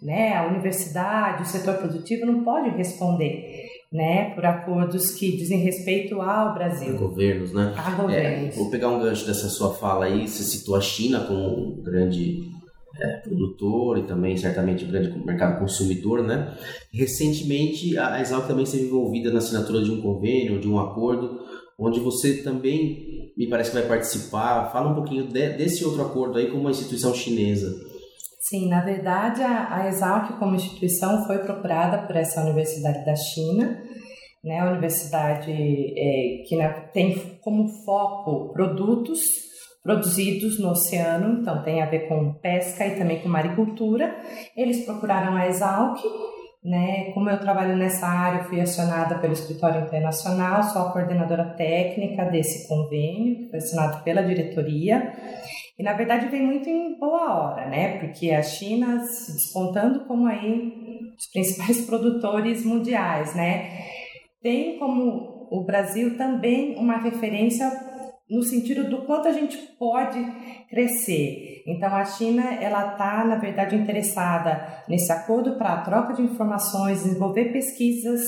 né, 0.00 0.36
a 0.36 0.46
universidade, 0.46 1.42
o 1.42 1.46
setor 1.46 1.74
produtivo 1.74 2.24
não 2.24 2.44
pode 2.44 2.70
responder. 2.70 3.67
Né, 3.90 4.34
por 4.34 4.44
acordos 4.44 5.12
que 5.12 5.34
dizem 5.34 5.60
respeito 5.60 6.20
ao 6.20 6.52
Brasil. 6.52 6.94
A 6.94 6.98
governos, 6.98 7.54
né? 7.54 7.72
A 7.74 7.90
governos. 7.92 8.54
É, 8.54 8.58
vou 8.58 8.70
pegar 8.70 8.90
um 8.90 9.00
gancho 9.00 9.26
dessa 9.26 9.48
sua 9.48 9.72
fala 9.72 10.04
aí, 10.04 10.28
você 10.28 10.42
citou 10.42 10.76
a 10.76 10.80
China 10.80 11.20
como 11.20 11.78
um 11.78 11.82
grande 11.82 12.50
é, 13.00 13.16
produtor 13.18 13.98
e 13.98 14.02
também 14.02 14.36
certamente 14.36 14.84
o 14.84 14.88
grande 14.88 15.16
mercado 15.24 15.58
consumidor, 15.58 16.22
né? 16.22 16.54
Recentemente 16.92 17.96
a 17.96 18.20
Exalc 18.20 18.46
também 18.46 18.64
esteve 18.64 18.84
envolvida 18.84 19.30
na 19.30 19.38
assinatura 19.38 19.82
de 19.82 19.90
um 19.90 20.02
convênio, 20.02 20.60
de 20.60 20.68
um 20.68 20.78
acordo, 20.78 21.40
onde 21.78 22.00
você 22.00 22.42
também 22.42 23.32
me 23.36 23.48
parece 23.48 23.70
que 23.70 23.78
vai 23.78 23.86
participar. 23.86 24.70
Fala 24.72 24.90
um 24.90 24.94
pouquinho 24.94 25.28
de, 25.28 25.50
desse 25.50 25.84
outro 25.84 26.02
acordo 26.02 26.38
aí 26.38 26.50
com 26.50 26.58
uma 26.58 26.70
instituição 26.70 27.14
chinesa. 27.14 27.87
Sim, 28.48 28.68
na 28.68 28.80
verdade 28.80 29.42
a, 29.42 29.74
a 29.74 29.88
Exalc 29.88 30.38
como 30.38 30.54
instituição 30.54 31.26
foi 31.26 31.38
procurada 31.38 32.06
por 32.06 32.16
essa 32.16 32.40
universidade 32.40 33.04
da 33.04 33.14
China, 33.14 33.78
né? 34.42 34.64
Universidade 34.64 35.52
é, 35.52 36.42
que 36.46 36.56
tem 36.94 37.38
como 37.42 37.68
foco 37.84 38.50
produtos 38.54 39.20
produzidos 39.82 40.58
no 40.58 40.70
oceano, 40.70 41.40
então 41.40 41.62
tem 41.62 41.82
a 41.82 41.86
ver 41.86 42.08
com 42.08 42.34
pesca 42.40 42.86
e 42.86 42.96
também 42.96 43.20
com 43.20 43.28
maricultura. 43.28 44.16
Eles 44.56 44.84
procuraram 44.86 45.36
a 45.36 45.46
Exalc, 45.46 45.98
né? 46.64 47.10
Como 47.12 47.28
eu 47.28 47.38
trabalho 47.38 47.76
nessa 47.76 48.06
área, 48.06 48.44
fui 48.44 48.62
acionada 48.62 49.18
pelo 49.18 49.34
Escritório 49.34 49.82
Internacional, 49.82 50.62
sou 50.62 50.82
a 50.82 50.92
coordenadora 50.92 51.54
técnica 51.54 52.24
desse 52.24 52.66
convênio, 52.66 53.36
que 53.36 53.50
foi 53.50 53.58
assinado 53.58 54.02
pela 54.04 54.22
diretoria. 54.22 55.12
E 55.78 55.82
na 55.82 55.92
verdade 55.92 56.26
vem 56.28 56.44
muito 56.44 56.68
em 56.68 56.98
boa 56.98 57.34
hora, 57.34 57.68
né? 57.68 57.98
Porque 57.98 58.30
a 58.32 58.42
China 58.42 58.98
se 59.00 59.32
despontando 59.32 60.04
como 60.06 60.26
aí 60.26 60.72
os 61.16 61.30
principais 61.32 61.82
produtores 61.86 62.64
mundiais, 62.64 63.34
né? 63.34 63.70
Tem 64.42 64.78
como 64.78 65.46
o 65.50 65.64
Brasil 65.64 66.16
também 66.16 66.76
uma 66.76 66.98
referência 66.98 67.70
no 68.30 68.42
sentido 68.42 68.88
do 68.90 69.02
quanto 69.02 69.28
a 69.28 69.32
gente 69.32 69.56
pode 69.78 70.18
crescer. 70.68 71.62
Então 71.66 71.94
a 71.94 72.04
China 72.04 72.42
ela 72.62 72.92
está 72.92 73.24
na 73.24 73.36
verdade 73.36 73.76
interessada 73.76 74.82
nesse 74.88 75.10
acordo 75.12 75.56
para 75.56 75.82
troca 75.82 76.14
de 76.14 76.22
informações, 76.22 77.02
desenvolver 77.02 77.52
pesquisas, 77.52 78.20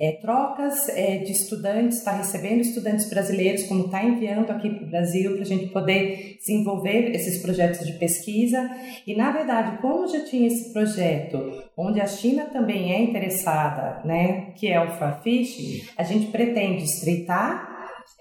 é, 0.00 0.12
trocas 0.12 0.88
é, 0.90 1.18
de 1.18 1.32
estudantes, 1.32 1.98
está 1.98 2.12
recebendo 2.12 2.60
estudantes 2.60 3.08
brasileiros, 3.08 3.64
como 3.64 3.86
está 3.86 4.02
enviando 4.02 4.50
aqui 4.50 4.70
para 4.70 4.84
o 4.84 4.90
Brasil 4.90 5.32
para 5.32 5.42
a 5.42 5.46
gente 5.46 5.66
poder 5.68 6.36
desenvolver 6.38 7.14
esses 7.14 7.42
projetos 7.42 7.86
de 7.86 7.92
pesquisa. 7.92 8.70
E 9.06 9.14
na 9.14 9.30
verdade, 9.30 9.78
como 9.78 10.08
já 10.08 10.24
tinha 10.24 10.46
esse 10.46 10.72
projeto, 10.72 11.62
onde 11.76 12.00
a 12.00 12.06
China 12.06 12.44
também 12.46 12.92
é 12.92 13.02
interessada, 13.02 14.02
né, 14.04 14.52
que 14.56 14.68
é 14.68 14.82
o 14.82 14.90
Farfish, 14.92 15.92
a 15.96 16.02
gente 16.02 16.26
pretende 16.26 16.84
estreitar 16.84 17.67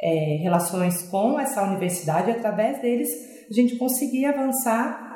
é, 0.01 0.37
relações 0.41 1.03
com 1.09 1.39
essa 1.39 1.63
universidade 1.63 2.29
e 2.29 2.33
através 2.33 2.81
deles 2.81 3.09
a 3.49 3.53
gente 3.53 3.75
conseguir 3.77 4.25
avançar 4.25 5.07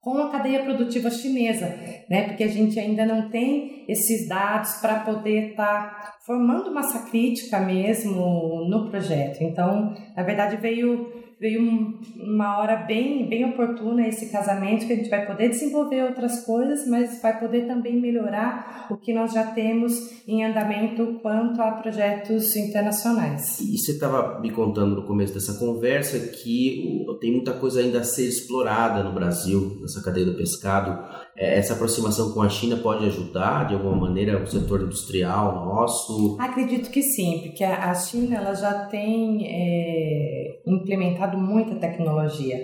com 0.00 0.16
a 0.16 0.30
cadeia 0.30 0.62
produtiva 0.62 1.10
chinesa, 1.10 1.66
né? 2.08 2.22
Porque 2.22 2.42
a 2.42 2.48
gente 2.48 2.80
ainda 2.80 3.04
não 3.04 3.28
tem 3.28 3.84
esses 3.86 4.26
dados 4.26 4.76
para 4.76 5.00
poder 5.00 5.50
estar 5.50 5.90
tá 5.90 6.14
formando 6.24 6.72
massa 6.72 7.10
crítica 7.10 7.60
mesmo 7.60 8.64
no 8.66 8.88
projeto. 8.88 9.42
Então, 9.42 9.94
na 10.16 10.22
verdade, 10.22 10.56
veio 10.56 11.19
veio 11.40 11.98
uma 12.16 12.58
hora 12.58 12.76
bem, 12.76 13.26
bem 13.26 13.46
oportuna 13.46 14.06
esse 14.06 14.30
casamento 14.30 14.86
que 14.86 14.92
a 14.92 14.96
gente 14.96 15.08
vai 15.08 15.26
poder 15.26 15.48
desenvolver 15.48 16.04
outras 16.04 16.44
coisas, 16.44 16.86
mas 16.86 17.22
vai 17.22 17.40
poder 17.40 17.66
também 17.66 17.98
melhorar 17.98 18.86
o 18.90 18.96
que 18.98 19.14
nós 19.14 19.32
já 19.32 19.46
temos 19.46 20.22
em 20.28 20.44
andamento 20.44 21.18
quanto 21.22 21.62
a 21.62 21.72
projetos 21.72 22.54
internacionais. 22.56 23.58
E 23.58 23.78
você 23.78 23.92
estava 23.92 24.38
me 24.38 24.50
contando 24.50 24.96
no 24.96 25.06
começo 25.06 25.32
dessa 25.32 25.54
conversa 25.54 26.18
que 26.18 27.06
tem 27.20 27.32
muita 27.32 27.54
coisa 27.54 27.80
ainda 27.80 28.00
a 28.00 28.04
ser 28.04 28.28
explorada 28.28 29.02
no 29.02 29.14
Brasil, 29.14 29.78
nessa 29.80 30.02
cadeia 30.02 30.26
do 30.26 30.36
pescado. 30.36 31.19
É, 31.36 31.58
essa 31.58 31.74
aproximação 31.74 32.32
com 32.32 32.42
a 32.42 32.48
China 32.48 32.76
pode 32.76 33.06
ajudar 33.06 33.66
de 33.66 33.74
alguma 33.74 33.96
maneira 33.96 34.42
o 34.42 34.46
setor 34.46 34.82
industrial 34.82 35.64
nosso? 35.64 36.36
Acredito 36.40 36.90
que 36.90 37.02
sim, 37.02 37.42
porque 37.42 37.64
a 37.64 37.94
China 37.94 38.36
ela 38.36 38.54
já 38.54 38.86
tem 38.86 39.46
é, 39.46 40.60
implementado 40.66 41.38
muita 41.38 41.76
tecnologia, 41.76 42.58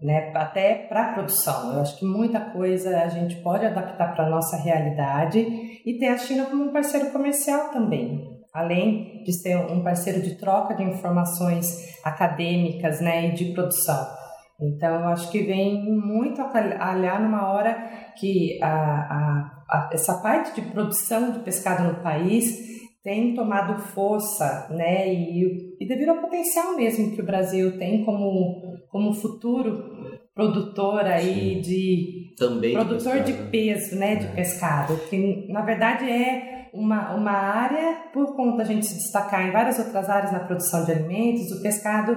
né, 0.00 0.32
até 0.34 0.74
para 0.74 1.10
a 1.10 1.12
produção. 1.12 1.74
Eu 1.74 1.80
acho 1.80 1.98
que 1.98 2.04
muita 2.04 2.40
coisa 2.40 3.02
a 3.02 3.08
gente 3.08 3.36
pode 3.36 3.64
adaptar 3.64 4.14
para 4.14 4.26
a 4.26 4.30
nossa 4.30 4.56
realidade 4.56 5.38
e 5.84 5.98
ter 5.98 6.08
a 6.08 6.18
China 6.18 6.46
como 6.46 6.64
um 6.64 6.72
parceiro 6.72 7.10
comercial 7.10 7.70
também. 7.70 8.28
Além 8.52 9.22
de 9.22 9.32
ser 9.32 9.56
um 9.56 9.82
parceiro 9.82 10.20
de 10.20 10.34
troca 10.34 10.74
de 10.74 10.82
informações 10.82 11.96
acadêmicas 12.04 13.00
né, 13.00 13.28
e 13.28 13.32
de 13.32 13.52
produção. 13.52 14.19
Então, 14.60 15.08
acho 15.08 15.30
que 15.30 15.42
vem 15.42 15.90
muito 15.90 16.40
a 16.42 16.48
calhar 16.48 17.22
numa 17.22 17.50
hora 17.50 17.74
que 18.18 18.58
a, 18.62 18.68
a, 18.68 19.64
a, 19.68 19.90
essa 19.92 20.14
parte 20.20 20.54
de 20.54 20.70
produção 20.70 21.32
de 21.32 21.38
pescado 21.40 21.84
no 21.84 22.02
país 22.02 22.68
tem 23.02 23.34
tomado 23.34 23.80
força, 23.80 24.68
né? 24.70 25.12
E, 25.12 25.76
e 25.80 25.86
devido 25.86 26.10
ao 26.10 26.20
potencial 26.20 26.76
mesmo 26.76 27.12
que 27.12 27.22
o 27.22 27.26
Brasil 27.26 27.78
tem 27.78 28.04
como, 28.04 28.76
como 28.90 29.14
futuro 29.14 30.20
produtor 30.34 31.04
aí 31.06 31.54
Sim. 31.54 31.60
de 31.60 32.34
também 32.36 32.74
produtor 32.74 33.20
de, 33.20 33.32
de 33.32 33.42
peso, 33.50 33.96
né, 33.96 34.12
é. 34.12 34.16
de 34.16 34.26
pescado, 34.28 34.96
que 35.08 35.46
na 35.50 35.62
verdade 35.62 36.10
é 36.10 36.59
uma, 36.72 37.14
uma 37.14 37.32
área 37.32 38.10
por 38.12 38.34
conta 38.36 38.58
da 38.58 38.64
gente 38.64 38.86
se 38.86 38.94
destacar 38.94 39.46
em 39.46 39.52
várias 39.52 39.78
outras 39.78 40.08
áreas 40.08 40.32
na 40.32 40.40
produção 40.40 40.84
de 40.84 40.92
alimentos, 40.92 41.50
o 41.52 41.62
pescado 41.62 42.16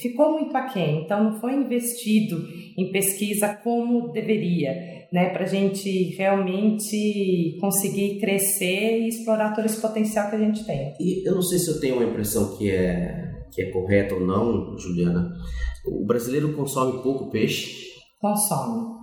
ficou 0.00 0.32
muito 0.32 0.56
aquém, 0.56 1.02
então 1.02 1.24
não 1.24 1.40
foi 1.40 1.54
investido 1.54 2.36
em 2.76 2.92
pesquisa 2.92 3.48
como 3.62 4.12
deveria, 4.12 4.72
né, 5.12 5.30
para 5.30 5.44
a 5.44 5.48
gente 5.48 6.14
realmente 6.16 7.56
conseguir 7.60 8.20
crescer 8.20 9.00
e 9.00 9.08
explorar 9.08 9.54
todo 9.54 9.64
esse 9.64 9.80
potencial 9.80 10.28
que 10.28 10.36
a 10.36 10.40
gente 10.40 10.64
tem. 10.64 10.94
E 11.00 11.26
eu 11.26 11.34
não 11.34 11.42
sei 11.42 11.58
se 11.58 11.70
eu 11.70 11.80
tenho 11.80 11.96
uma 11.96 12.04
impressão 12.04 12.56
que 12.56 12.70
é 12.70 13.28
que 13.52 13.62
é 13.62 13.70
correta 13.70 14.14
ou 14.14 14.20
não, 14.20 14.76
Juliana. 14.78 15.32
O 15.86 16.04
brasileiro 16.04 16.54
consome 16.54 17.02
pouco 17.02 17.30
peixe? 17.30 17.88
Consome. 18.20 18.98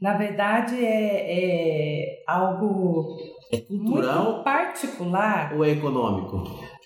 Na 0.00 0.16
verdade, 0.16 0.76
é, 0.82 1.26
é 1.28 2.22
algo 2.26 3.16
é 3.52 3.58
cultural 3.58 4.24
muito 4.24 4.44
particular 4.44 5.54
ou 5.54 5.64
é 5.64 5.70
econômico? 5.70 6.44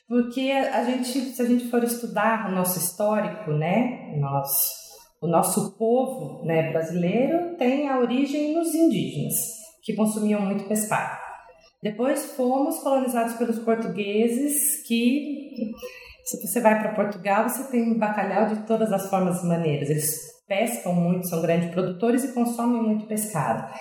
Porque 0.08 0.50
a 0.50 0.84
gente, 0.84 1.06
se 1.06 1.40
a 1.40 1.44
gente 1.46 1.70
for 1.70 1.82
estudar 1.82 2.48
o 2.48 2.54
nosso 2.54 2.78
histórico, 2.78 3.52
né, 3.52 4.16
nós, 4.18 4.50
o 5.20 5.26
nosso 5.26 5.76
povo 5.76 6.44
né, 6.44 6.70
brasileiro 6.70 7.56
tem 7.56 7.88
a 7.88 7.98
origem 7.98 8.54
nos 8.54 8.74
indígenas, 8.74 9.34
que 9.82 9.94
consumiam 9.94 10.40
muito 10.40 10.64
pescado. 10.64 11.18
Depois 11.82 12.32
fomos 12.34 12.78
colonizados 12.78 13.34
pelos 13.34 13.58
portugueses, 13.58 14.86
que 14.86 15.72
se 16.24 16.40
você 16.40 16.60
vai 16.60 16.80
para 16.80 16.94
Portugal, 16.94 17.48
você 17.48 17.70
tem 17.70 17.98
bacalhau 17.98 18.46
de 18.46 18.66
todas 18.66 18.90
as 18.90 19.08
formas 19.10 19.42
e 19.42 19.46
maneiras. 19.46 19.90
Eles 19.90 20.33
pescam 20.46 20.94
muito, 20.94 21.28
são 21.28 21.42
grandes 21.42 21.70
produtores 21.70 22.24
e 22.24 22.34
consomem 22.34 22.82
muito 22.82 23.06
pescado. 23.06 23.72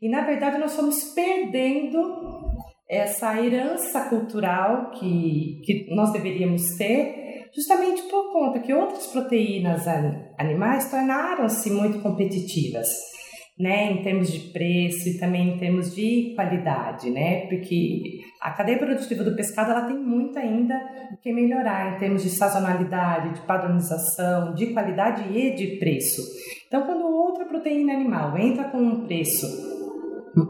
E 0.00 0.08
na 0.08 0.22
verdade 0.22 0.58
nós 0.58 0.74
fomos 0.74 1.12
perdendo 1.14 2.50
essa 2.88 3.40
herança 3.40 4.08
cultural 4.08 4.90
que, 4.90 5.62
que 5.64 5.94
nós 5.94 6.12
deveríamos 6.12 6.76
ter, 6.76 7.48
justamente 7.54 8.02
por 8.02 8.32
conta 8.32 8.58
que 8.60 8.74
outras 8.74 9.06
proteínas 9.06 9.86
animais 10.38 10.90
tornaram-se 10.90 11.70
muito 11.70 12.00
competitivas, 12.00 12.88
né, 13.60 13.92
em 13.92 14.02
termos 14.02 14.32
de 14.32 14.40
preço 14.52 15.06
e 15.06 15.18
também 15.18 15.50
em 15.50 15.58
termos 15.58 15.94
de 15.94 16.32
qualidade, 16.34 17.10
né, 17.10 17.46
porque 17.46 18.20
a 18.40 18.52
cadeia 18.52 18.78
produtiva 18.78 19.22
do 19.22 19.36
pescado 19.36 19.70
ela 19.70 19.82
tem 19.82 19.98
muito 19.98 20.38
ainda 20.38 20.74
o 21.12 21.18
que 21.18 21.30
melhorar 21.30 21.94
em 21.94 21.98
termos 21.98 22.22
de 22.22 22.30
sazonalidade, 22.30 23.34
de 23.34 23.40
padronização, 23.42 24.54
de 24.54 24.68
qualidade 24.68 25.24
e 25.36 25.54
de 25.54 25.76
preço. 25.76 26.22
Então, 26.66 26.86
quando 26.86 27.04
outra 27.04 27.44
proteína 27.44 27.92
animal 27.92 28.38
entra 28.38 28.64
com 28.64 28.78
um 28.78 29.06
preço 29.06 29.46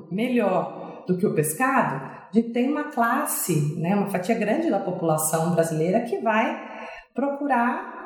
melhor 0.08 1.04
do 1.08 1.18
que 1.18 1.26
o 1.26 1.34
pescado, 1.34 1.96
a 1.96 2.30
gente 2.32 2.50
tem 2.50 2.70
uma 2.70 2.92
classe, 2.92 3.76
né, 3.80 3.96
uma 3.96 4.08
fatia 4.08 4.36
grande 4.36 4.70
da 4.70 4.78
população 4.78 5.52
brasileira 5.52 6.02
que 6.02 6.18
vai 6.18 6.70
procurar 7.12 7.99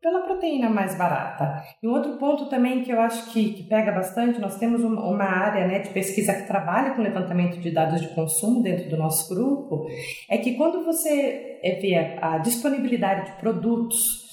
pela 0.00 0.20
proteína 0.20 0.70
mais 0.70 0.96
barata. 0.96 1.62
E 1.82 1.88
um 1.88 1.92
outro 1.92 2.16
ponto 2.18 2.48
também 2.48 2.82
que 2.82 2.90
eu 2.90 3.00
acho 3.00 3.32
que, 3.32 3.52
que 3.52 3.64
pega 3.64 3.92
bastante, 3.92 4.40
nós 4.40 4.56
temos 4.56 4.82
uma, 4.82 5.02
uma 5.04 5.24
área 5.24 5.66
né, 5.66 5.80
de 5.80 5.90
pesquisa 5.90 6.34
que 6.34 6.46
trabalha 6.46 6.94
com 6.94 7.02
levantamento 7.02 7.58
de 7.58 7.70
dados 7.70 8.00
de 8.00 8.08
consumo 8.14 8.62
dentro 8.62 8.88
do 8.88 8.96
nosso 8.96 9.34
grupo, 9.34 9.86
é 10.30 10.38
que 10.38 10.54
quando 10.54 10.84
você 10.84 11.58
é, 11.62 11.78
vê 11.80 12.18
a 12.22 12.38
disponibilidade 12.38 13.32
de 13.32 13.38
produtos 13.38 14.28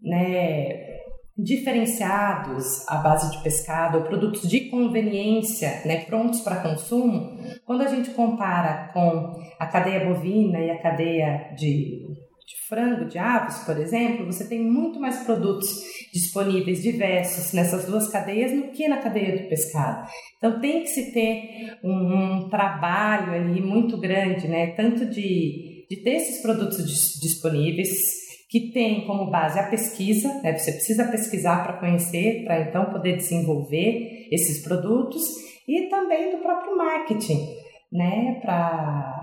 né, 0.00 0.98
diferenciados 1.36 2.88
à 2.88 2.96
base 2.96 3.30
de 3.30 3.42
pescado, 3.42 3.98
ou 3.98 4.04
produtos 4.04 4.48
de 4.48 4.68
conveniência, 4.70 5.82
né, 5.84 6.04
prontos 6.04 6.40
para 6.40 6.62
consumo, 6.62 7.36
quando 7.64 7.82
a 7.82 7.88
gente 7.88 8.10
compara 8.10 8.90
com 8.92 9.34
a 9.58 9.66
cadeia 9.66 10.04
bovina 10.04 10.60
e 10.60 10.70
a 10.70 10.82
cadeia 10.82 11.54
de, 11.56 12.06
de 12.48 12.66
frango, 12.66 13.04
de 13.04 13.18
aves, 13.18 13.58
por 13.58 13.76
exemplo, 13.78 14.24
você 14.24 14.48
tem 14.48 14.58
muito 14.58 14.98
mais 14.98 15.18
produtos 15.18 15.68
disponíveis 16.14 16.82
diversos 16.82 17.52
nessas 17.52 17.84
duas 17.84 18.08
cadeias 18.08 18.52
do 18.52 18.68
que 18.70 18.88
na 18.88 18.96
cadeia 18.96 19.36
do 19.36 19.48
pescado. 19.50 20.08
Então 20.38 20.58
tem 20.58 20.80
que 20.80 20.88
se 20.88 21.12
ter 21.12 21.76
um, 21.84 21.90
um 21.92 22.48
trabalho 22.48 23.34
ali 23.34 23.60
muito 23.60 23.98
grande, 23.98 24.48
né, 24.48 24.68
tanto 24.68 25.04
de, 25.04 25.84
de 25.90 25.96
ter 26.02 26.12
esses 26.12 26.40
produtos 26.40 26.78
disponíveis, 27.20 28.16
que 28.48 28.72
tem 28.72 29.06
como 29.06 29.30
base 29.30 29.58
a 29.58 29.68
pesquisa, 29.68 30.40
né? 30.42 30.56
você 30.56 30.72
precisa 30.72 31.04
pesquisar 31.04 31.62
para 31.62 31.74
conhecer, 31.74 32.44
para 32.44 32.62
então 32.62 32.86
poder 32.86 33.16
desenvolver 33.16 34.26
esses 34.32 34.64
produtos, 34.64 35.22
e 35.68 35.86
também 35.90 36.30
do 36.30 36.38
próprio 36.38 36.74
marketing, 36.74 37.46
né? 37.92 38.38
para 38.40 39.17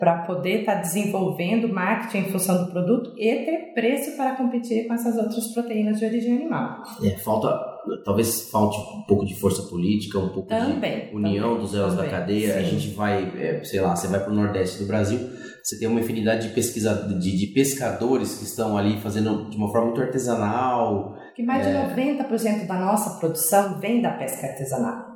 para 0.00 0.22
poder 0.22 0.60
estar 0.60 0.76
tá 0.76 0.80
desenvolvendo 0.80 1.68
marketing 1.68 2.26
em 2.26 2.32
função 2.32 2.64
do 2.64 2.72
produto 2.72 3.12
e 3.18 3.44
ter 3.44 3.74
preço 3.74 4.16
para 4.16 4.34
competir 4.34 4.88
com 4.88 4.94
essas 4.94 5.14
outras 5.18 5.52
proteínas 5.52 5.98
de 5.98 6.06
origem 6.06 6.36
animal. 6.36 6.82
É, 7.04 7.10
falta, 7.18 7.54
talvez 8.02 8.48
falte 8.50 8.78
um 8.78 9.02
pouco 9.02 9.26
de 9.26 9.38
força 9.38 9.62
política, 9.64 10.18
um 10.18 10.30
pouco 10.30 10.48
também, 10.48 11.10
de 11.10 11.14
união 11.14 11.50
também, 11.50 11.60
dos 11.60 11.74
elos 11.74 11.94
da 11.94 12.08
cadeia. 12.08 12.54
sim. 12.54 12.58
A 12.58 12.62
gente 12.62 12.88
vai, 12.94 13.30
é, 13.38 13.62
sei 13.62 13.82
lá, 13.82 13.94
você 13.94 14.08
vai 14.08 14.20
para 14.20 14.32
o 14.32 14.34
Nordeste 14.34 14.78
do 14.78 14.86
Brasil, 14.86 15.18
você 15.62 15.78
tem 15.78 15.86
uma 15.86 16.00
infinidade 16.00 16.48
de, 16.48 16.54
pesquisa, 16.54 16.94
de, 16.94 17.36
de, 17.36 17.46
pescadores 17.48 18.38
que 18.38 18.44
estão 18.44 18.78
ali 18.78 18.98
fazendo 19.00 19.50
de 19.50 19.56
uma 19.58 19.70
forma 19.70 19.88
muito 19.88 20.00
artesanal. 20.00 21.14
Que 21.36 21.42
mais 21.42 21.66
é... 21.66 21.72
de 21.72 21.94
90% 21.94 22.66
da 22.66 22.78
nossa 22.78 23.18
produção 23.18 23.78
vem 23.78 24.00
da 24.00 24.12
pesca 24.12 24.46
artesanal. 24.46 25.09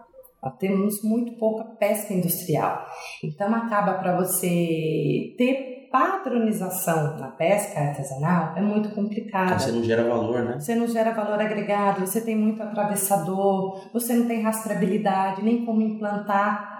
Nós 0.44 0.56
temos 0.58 1.02
muito 1.02 1.38
pouca 1.38 1.64
pesca 1.64 2.12
industrial. 2.12 2.84
Então 3.22 3.54
acaba 3.54 3.94
para 3.94 4.16
você 4.16 5.34
ter 5.38 5.74
padronização 5.94 7.18
na 7.18 7.28
pesca 7.28 7.78
artesanal 7.78 8.56
é 8.56 8.60
muito 8.60 8.90
complicado. 8.96 9.60
Você 9.60 9.70
não 9.70 9.84
gera 9.84 10.02
valor, 10.02 10.42
né? 10.42 10.58
Você 10.58 10.74
não 10.74 10.88
gera 10.88 11.12
valor 11.12 11.40
agregado, 11.40 12.00
você 12.00 12.20
tem 12.20 12.36
muito 12.36 12.60
atravessador, 12.60 13.80
você 13.92 14.12
não 14.12 14.26
tem 14.26 14.42
rastreabilidade, 14.42 15.44
nem 15.44 15.64
como 15.64 15.80
implantar 15.80 16.74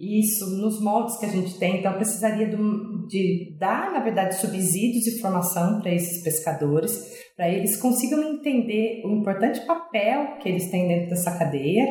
isso 0.00 0.56
nos 0.56 0.80
moldes 0.80 1.18
que 1.18 1.26
a 1.26 1.28
gente 1.28 1.58
tem. 1.58 1.80
Então, 1.80 1.92
precisaria 1.92 2.46
de, 2.46 2.56
de 3.06 3.54
dar, 3.58 3.92
na 3.92 4.00
verdade, 4.00 4.36
subsídios 4.36 5.06
e 5.06 5.20
formação 5.20 5.78
para 5.82 5.92
esses 5.92 6.22
pescadores, 6.24 6.98
para 7.36 7.50
eles 7.50 7.76
consigam 7.76 8.22
entender 8.22 9.02
o 9.04 9.10
importante 9.10 9.60
papel 9.66 10.38
que 10.38 10.48
eles 10.48 10.70
têm 10.70 10.88
dentro 10.88 11.10
dessa 11.10 11.38
cadeia, 11.38 11.84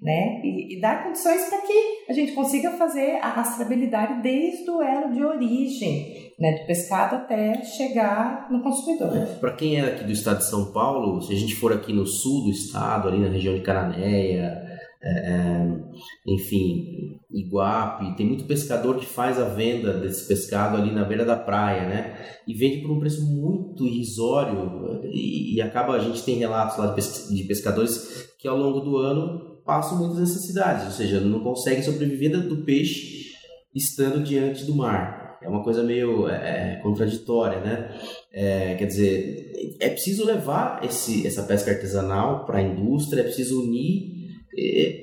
né? 0.00 0.40
E, 0.42 0.76
e 0.76 0.80
dar 0.80 1.04
condições 1.04 1.48
para 1.48 1.58
que 1.62 2.04
a 2.08 2.12
gente 2.12 2.32
consiga 2.32 2.70
fazer 2.72 3.18
a 3.22 3.28
rastreabilidade 3.28 4.22
desde 4.22 4.70
o 4.70 4.82
elo 4.82 5.12
de 5.12 5.24
origem, 5.24 6.32
né, 6.38 6.58
do 6.58 6.66
pescado 6.66 7.16
até 7.16 7.62
chegar 7.62 8.48
no 8.50 8.62
consumidor. 8.62 9.16
É, 9.16 9.24
para 9.36 9.52
quem 9.52 9.80
é 9.80 9.82
aqui 9.82 10.04
do 10.04 10.12
estado 10.12 10.38
de 10.38 10.46
São 10.46 10.72
Paulo, 10.72 11.22
se 11.22 11.32
a 11.32 11.36
gente 11.36 11.54
for 11.54 11.72
aqui 11.72 11.92
no 11.92 12.06
sul 12.06 12.44
do 12.44 12.50
estado, 12.50 13.08
ali 13.08 13.18
na 13.18 13.28
região 13.28 13.54
de 13.54 13.60
Cananéia, 13.60 14.62
é, 15.06 15.10
é, 15.10 15.80
enfim, 16.26 17.20
Iguape, 17.30 18.16
tem 18.16 18.26
muito 18.26 18.44
pescador 18.44 18.96
que 18.96 19.04
faz 19.04 19.38
a 19.38 19.44
venda 19.44 19.92
desse 19.92 20.26
pescado 20.26 20.78
ali 20.78 20.90
na 20.90 21.04
beira 21.04 21.26
da 21.26 21.36
praia, 21.36 21.86
né? 21.86 22.16
E 22.48 22.54
vende 22.54 22.80
por 22.80 22.90
um 22.90 22.98
preço 22.98 23.22
muito 23.22 23.86
irrisório 23.86 25.02
e, 25.04 25.56
e 25.56 25.60
acaba, 25.60 25.94
a 25.94 25.98
gente 25.98 26.24
tem 26.24 26.36
relatos 26.36 26.78
lá 26.78 26.94
de 26.94 27.44
pescadores 27.44 28.32
que 28.38 28.48
ao 28.48 28.56
longo 28.56 28.80
do 28.80 28.96
ano 28.96 29.53
passam 29.64 29.98
muitas 29.98 30.18
necessidades, 30.18 30.86
ou 30.86 30.90
seja, 30.92 31.20
não 31.20 31.40
conseguem 31.40 31.82
sobreviver 31.82 32.38
do 32.46 32.64
peixe 32.64 33.32
estando 33.74 34.22
diante 34.22 34.64
do 34.64 34.74
mar. 34.74 35.38
É 35.42 35.48
uma 35.48 35.62
coisa 35.62 35.82
meio 35.82 36.28
é, 36.28 36.74
é 36.74 36.80
contraditória, 36.82 37.60
né? 37.60 37.90
É, 38.32 38.74
quer 38.76 38.86
dizer, 38.86 39.76
é 39.80 39.90
preciso 39.90 40.24
levar 40.24 40.82
esse, 40.84 41.26
essa 41.26 41.42
pesca 41.42 41.70
artesanal 41.70 42.46
para 42.46 42.58
a 42.58 42.62
indústria, 42.62 43.20
é 43.20 43.24
preciso 43.24 43.62
unir 43.62 44.14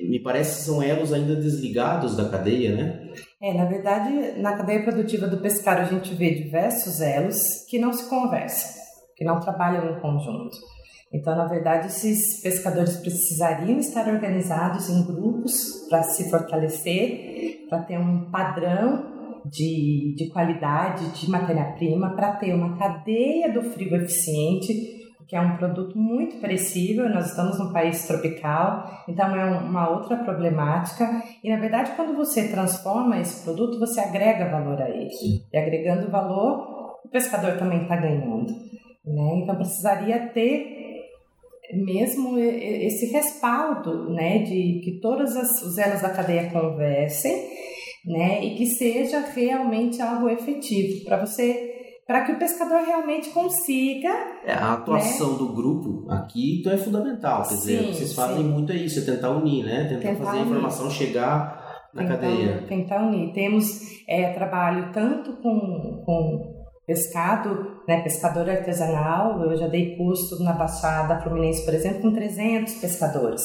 me 0.08 0.20
parece 0.20 0.58
que 0.58 0.64
são 0.64 0.82
elos 0.82 1.12
ainda 1.12 1.36
desligados 1.36 2.16
da 2.16 2.28
cadeia, 2.28 2.74
né? 2.74 3.12
É, 3.40 3.52
na 3.52 3.64
verdade, 3.64 4.40
na 4.40 4.56
cadeia 4.56 4.82
produtiva 4.82 5.26
do 5.26 5.40
pescado 5.40 5.80
a 5.80 5.84
gente 5.84 6.14
vê 6.14 6.34
diversos 6.34 7.00
elos 7.00 7.64
que 7.68 7.78
não 7.78 7.92
se 7.92 8.08
conversam, 8.08 8.80
que 9.16 9.24
não 9.24 9.40
trabalham 9.40 9.90
em 9.90 10.00
conjunto. 10.00 10.56
Então, 11.12 11.36
na 11.36 11.46
verdade, 11.46 11.88
esses 11.88 12.40
pescadores 12.40 12.96
precisariam 12.96 13.78
estar 13.78 14.08
organizados 14.08 14.88
em 14.88 15.04
grupos 15.04 15.86
para 15.88 16.02
se 16.02 16.30
fortalecer, 16.30 17.66
para 17.68 17.82
ter 17.82 17.98
um 17.98 18.30
padrão 18.30 19.12
de, 19.44 20.14
de 20.16 20.30
qualidade 20.30 21.10
de 21.10 21.30
matéria-prima, 21.30 22.14
para 22.16 22.36
ter 22.36 22.54
uma 22.54 22.78
cadeia 22.78 23.52
do 23.52 23.62
frio 23.62 23.94
eficiente 23.96 25.02
que 25.32 25.36
é 25.36 25.40
um 25.40 25.56
produto 25.56 25.98
muito 25.98 26.36
perecível, 26.42 27.08
nós 27.08 27.30
estamos 27.30 27.58
num 27.58 27.72
país 27.72 28.06
tropical, 28.06 28.84
então 29.08 29.34
é 29.34 29.60
uma 29.60 29.88
outra 29.88 30.14
problemática. 30.18 31.08
E 31.42 31.50
na 31.50 31.58
verdade, 31.58 31.92
quando 31.96 32.14
você 32.14 32.48
transforma 32.48 33.18
esse 33.18 33.42
produto, 33.42 33.78
você 33.78 33.98
agrega 33.98 34.50
valor 34.50 34.82
a 34.82 34.90
ele. 34.90 35.08
E 35.50 35.56
agregando 35.56 36.10
valor, 36.10 37.00
o 37.02 37.08
pescador 37.08 37.56
também 37.56 37.84
está 37.84 37.96
ganhando. 37.96 38.52
Né? 39.06 39.40
Então 39.42 39.56
precisaria 39.56 40.28
ter 40.34 40.81
mesmo 41.72 42.38
esse 42.38 43.06
respaldo, 43.12 44.10
né, 44.10 44.38
de 44.38 44.80
que 44.84 44.98
todas 45.00 45.36
as 45.36 45.62
os 45.62 45.78
elos 45.78 46.02
da 46.02 46.10
cadeia 46.10 46.50
conversem, 46.50 47.48
né, 48.04 48.44
e 48.44 48.54
que 48.56 48.66
seja 48.66 49.20
realmente 49.20 50.00
algo 50.02 50.28
efetivo 50.28 51.04
para 51.04 51.24
você 51.24 51.72
para 52.06 52.24
que 52.24 52.32
o 52.32 52.38
pescador 52.38 52.82
realmente 52.84 53.30
consiga. 53.30 54.08
É, 54.44 54.52
a 54.52 54.74
atuação 54.74 55.32
né? 55.32 55.38
do 55.38 55.54
grupo 55.54 56.10
aqui 56.10 56.60
então 56.60 56.72
é 56.72 56.76
fundamental. 56.76 57.42
Quer 57.42 57.54
dizer, 57.54 57.78
sim, 57.78 57.92
vocês 57.92 58.12
fazem 58.12 58.42
sim. 58.42 58.50
muito 58.50 58.72
isso, 58.72 58.98
é 59.00 59.14
tentar 59.14 59.30
unir, 59.30 59.64
né? 59.64 59.84
Tentar, 59.84 60.08
tentar 60.10 60.24
fazer 60.24 60.38
unir. 60.38 60.42
a 60.42 60.50
informação 60.50 60.90
chegar 60.90 61.88
na 61.94 62.02
tentar, 62.02 62.18
cadeia. 62.18 62.64
Tentar 62.68 63.06
unir. 63.06 63.32
Temos 63.32 63.80
é, 64.08 64.32
trabalho 64.32 64.92
tanto 64.92 65.36
com, 65.36 66.02
com 66.04 66.51
pescado, 66.86 67.82
né, 67.86 68.02
pescador 68.02 68.48
artesanal, 68.48 69.40
eu 69.42 69.56
já 69.56 69.68
dei 69.68 69.96
curso 69.96 70.42
na 70.42 70.52
Baixada 70.52 71.20
Fluminense, 71.22 71.64
por 71.64 71.74
exemplo, 71.74 72.02
com 72.02 72.12
300 72.12 72.74
pescadores, 72.74 73.42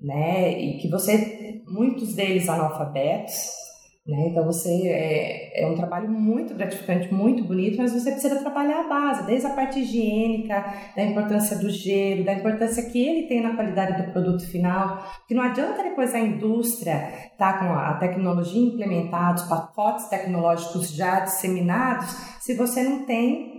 né, 0.00 0.58
e 0.58 0.78
que 0.78 0.88
você, 0.88 1.62
muitos 1.68 2.14
deles 2.14 2.48
analfabetos, 2.48 3.61
né? 4.06 4.28
Então 4.28 4.44
você 4.44 4.88
é, 4.88 5.62
é 5.62 5.66
um 5.66 5.76
trabalho 5.76 6.10
muito 6.10 6.54
gratificante, 6.54 7.12
muito 7.14 7.44
bonito, 7.44 7.78
mas 7.78 7.92
você 7.92 8.10
precisa 8.10 8.40
trabalhar 8.40 8.80
a 8.80 8.88
base, 8.88 9.26
desde 9.26 9.46
a 9.46 9.54
parte 9.54 9.78
higiênica, 9.78 10.64
da 10.96 11.04
importância 11.04 11.56
do 11.58 11.70
gelo, 11.70 12.24
da 12.24 12.34
importância 12.34 12.90
que 12.90 12.98
ele 12.98 13.28
tem 13.28 13.40
na 13.40 13.54
qualidade 13.54 14.02
do 14.02 14.12
produto 14.12 14.44
final, 14.50 15.06
que 15.28 15.34
não 15.34 15.42
adianta 15.42 15.84
depois 15.84 16.12
a 16.14 16.18
indústria 16.18 17.10
estar 17.32 17.52
tá 17.52 17.58
com 17.60 17.72
a 17.72 17.94
tecnologia 17.94 18.60
implementada, 18.60 19.36
os 19.36 19.48
pacotes 19.48 20.08
tecnológicos 20.08 20.92
já 20.92 21.20
disseminados, 21.20 22.10
se 22.40 22.54
você 22.56 22.82
não 22.82 23.06
tem 23.06 23.52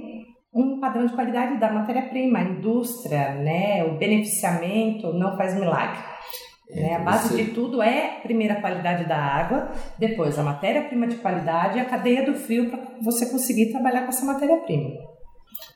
um 0.53 0.79
padrão 0.79 1.05
de 1.05 1.13
qualidade 1.13 1.57
da 1.57 1.71
matéria-prima, 1.71 2.39
a 2.39 2.43
indústria, 2.43 3.33
né, 3.35 3.83
o 3.85 3.97
beneficiamento 3.97 5.13
não 5.13 5.37
faz 5.37 5.55
milagre. 5.55 6.12
É, 6.69 6.81
né? 6.81 6.95
A 6.95 6.99
base 6.99 7.35
de 7.35 7.51
tudo 7.51 7.81
é 7.81 8.19
primeiro 8.21 8.53
a 8.53 8.61
qualidade 8.61 9.05
da 9.05 9.17
água, 9.17 9.71
depois 9.97 10.39
a 10.39 10.43
matéria-prima 10.43 11.07
de 11.07 11.17
qualidade 11.17 11.77
e 11.77 11.81
a 11.81 11.85
cadeia 11.85 12.25
do 12.25 12.33
frio 12.33 12.69
para 12.69 12.79
você 13.01 13.25
conseguir 13.27 13.71
trabalhar 13.71 14.03
com 14.03 14.09
essa 14.09 14.25
matéria-prima. 14.25 14.89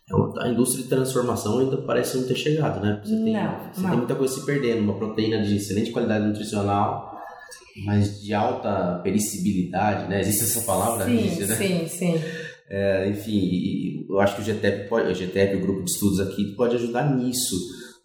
É 0.10 0.44
a 0.44 0.48
indústria 0.48 0.84
de 0.84 0.90
transformação 0.90 1.60
ainda 1.60 1.78
parece 1.78 2.18
não 2.18 2.28
ter 2.28 2.36
chegado, 2.36 2.80
né? 2.80 3.02
Você 3.04 3.16
tem, 3.16 3.34
não, 3.34 3.60
você 3.74 3.82
não. 3.82 3.90
tem 3.90 3.98
muita 3.98 4.16
coisa 4.16 4.34
se 4.34 4.46
perdendo, 4.46 4.82
uma 4.82 4.98
proteína 4.98 5.42
de 5.42 5.58
excelente 5.58 5.92
qualidade 5.92 6.26
nutricional, 6.26 7.22
mas 7.86 8.22
de 8.22 8.34
alta 8.34 9.02
pericibilidade, 9.04 10.10
né? 10.10 10.22
Existe 10.22 10.44
essa 10.44 10.62
palavra? 10.62 11.06
Sim, 11.06 11.18
existe, 11.18 11.46
né? 11.46 11.56
sim, 11.56 11.88
sim. 11.88 12.24
É, 12.70 13.10
enfim, 13.10 14.06
eu 14.10 14.20
acho 14.20 14.36
que 14.36 14.42
o 14.42 14.46
GTEP, 14.46 14.90
pode, 14.90 15.12
o 15.12 15.16
GTEP, 15.16 15.56
o 15.56 15.62
grupo 15.62 15.84
de 15.84 15.92
estudos 15.92 16.20
aqui, 16.20 16.56
pode 16.56 16.76
ajudar 16.76 17.16
nisso 17.16 17.56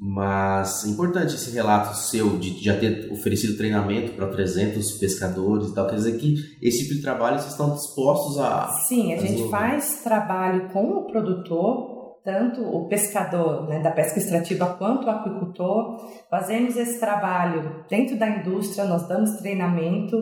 mas 0.05 0.85
importante 0.85 1.37
esse 1.37 1.55
relato 1.55 1.97
seu 1.97 2.37
de 2.37 2.61
já 2.61 2.77
ter 2.77 3.09
oferecido 3.13 3.57
treinamento 3.57 4.15
para 4.15 4.27
300 4.27 4.99
pescadores 4.99 5.69
e 5.69 5.75
tal. 5.77 5.87
Quer 5.87 5.95
dizer 5.95 6.19
que 6.19 6.35
esse 6.61 6.83
tipo 6.83 6.97
de 6.97 7.03
trabalho 7.03 7.39
vocês 7.39 7.53
estão 7.53 7.73
dispostos 7.73 8.37
a. 8.41 8.67
Sim, 8.89 9.13
a, 9.13 9.17
a 9.17 9.21
gente 9.21 9.49
faz 9.49 10.03
trabalho 10.03 10.71
com 10.71 10.89
o 10.89 11.07
produtor, 11.07 12.19
tanto 12.25 12.63
o 12.63 12.89
pescador 12.89 13.69
né, 13.69 13.79
da 13.79 13.93
pesca 13.93 14.19
extrativa 14.19 14.75
quanto 14.75 15.07
o 15.07 15.11
aquicultor. 15.11 16.01
Fazemos 16.29 16.77
esse 16.77 16.99
trabalho 16.99 17.85
dentro 17.89 18.19
da 18.19 18.29
indústria, 18.29 18.85
nós 18.85 19.07
damos 19.07 19.37
treinamento, 19.37 20.21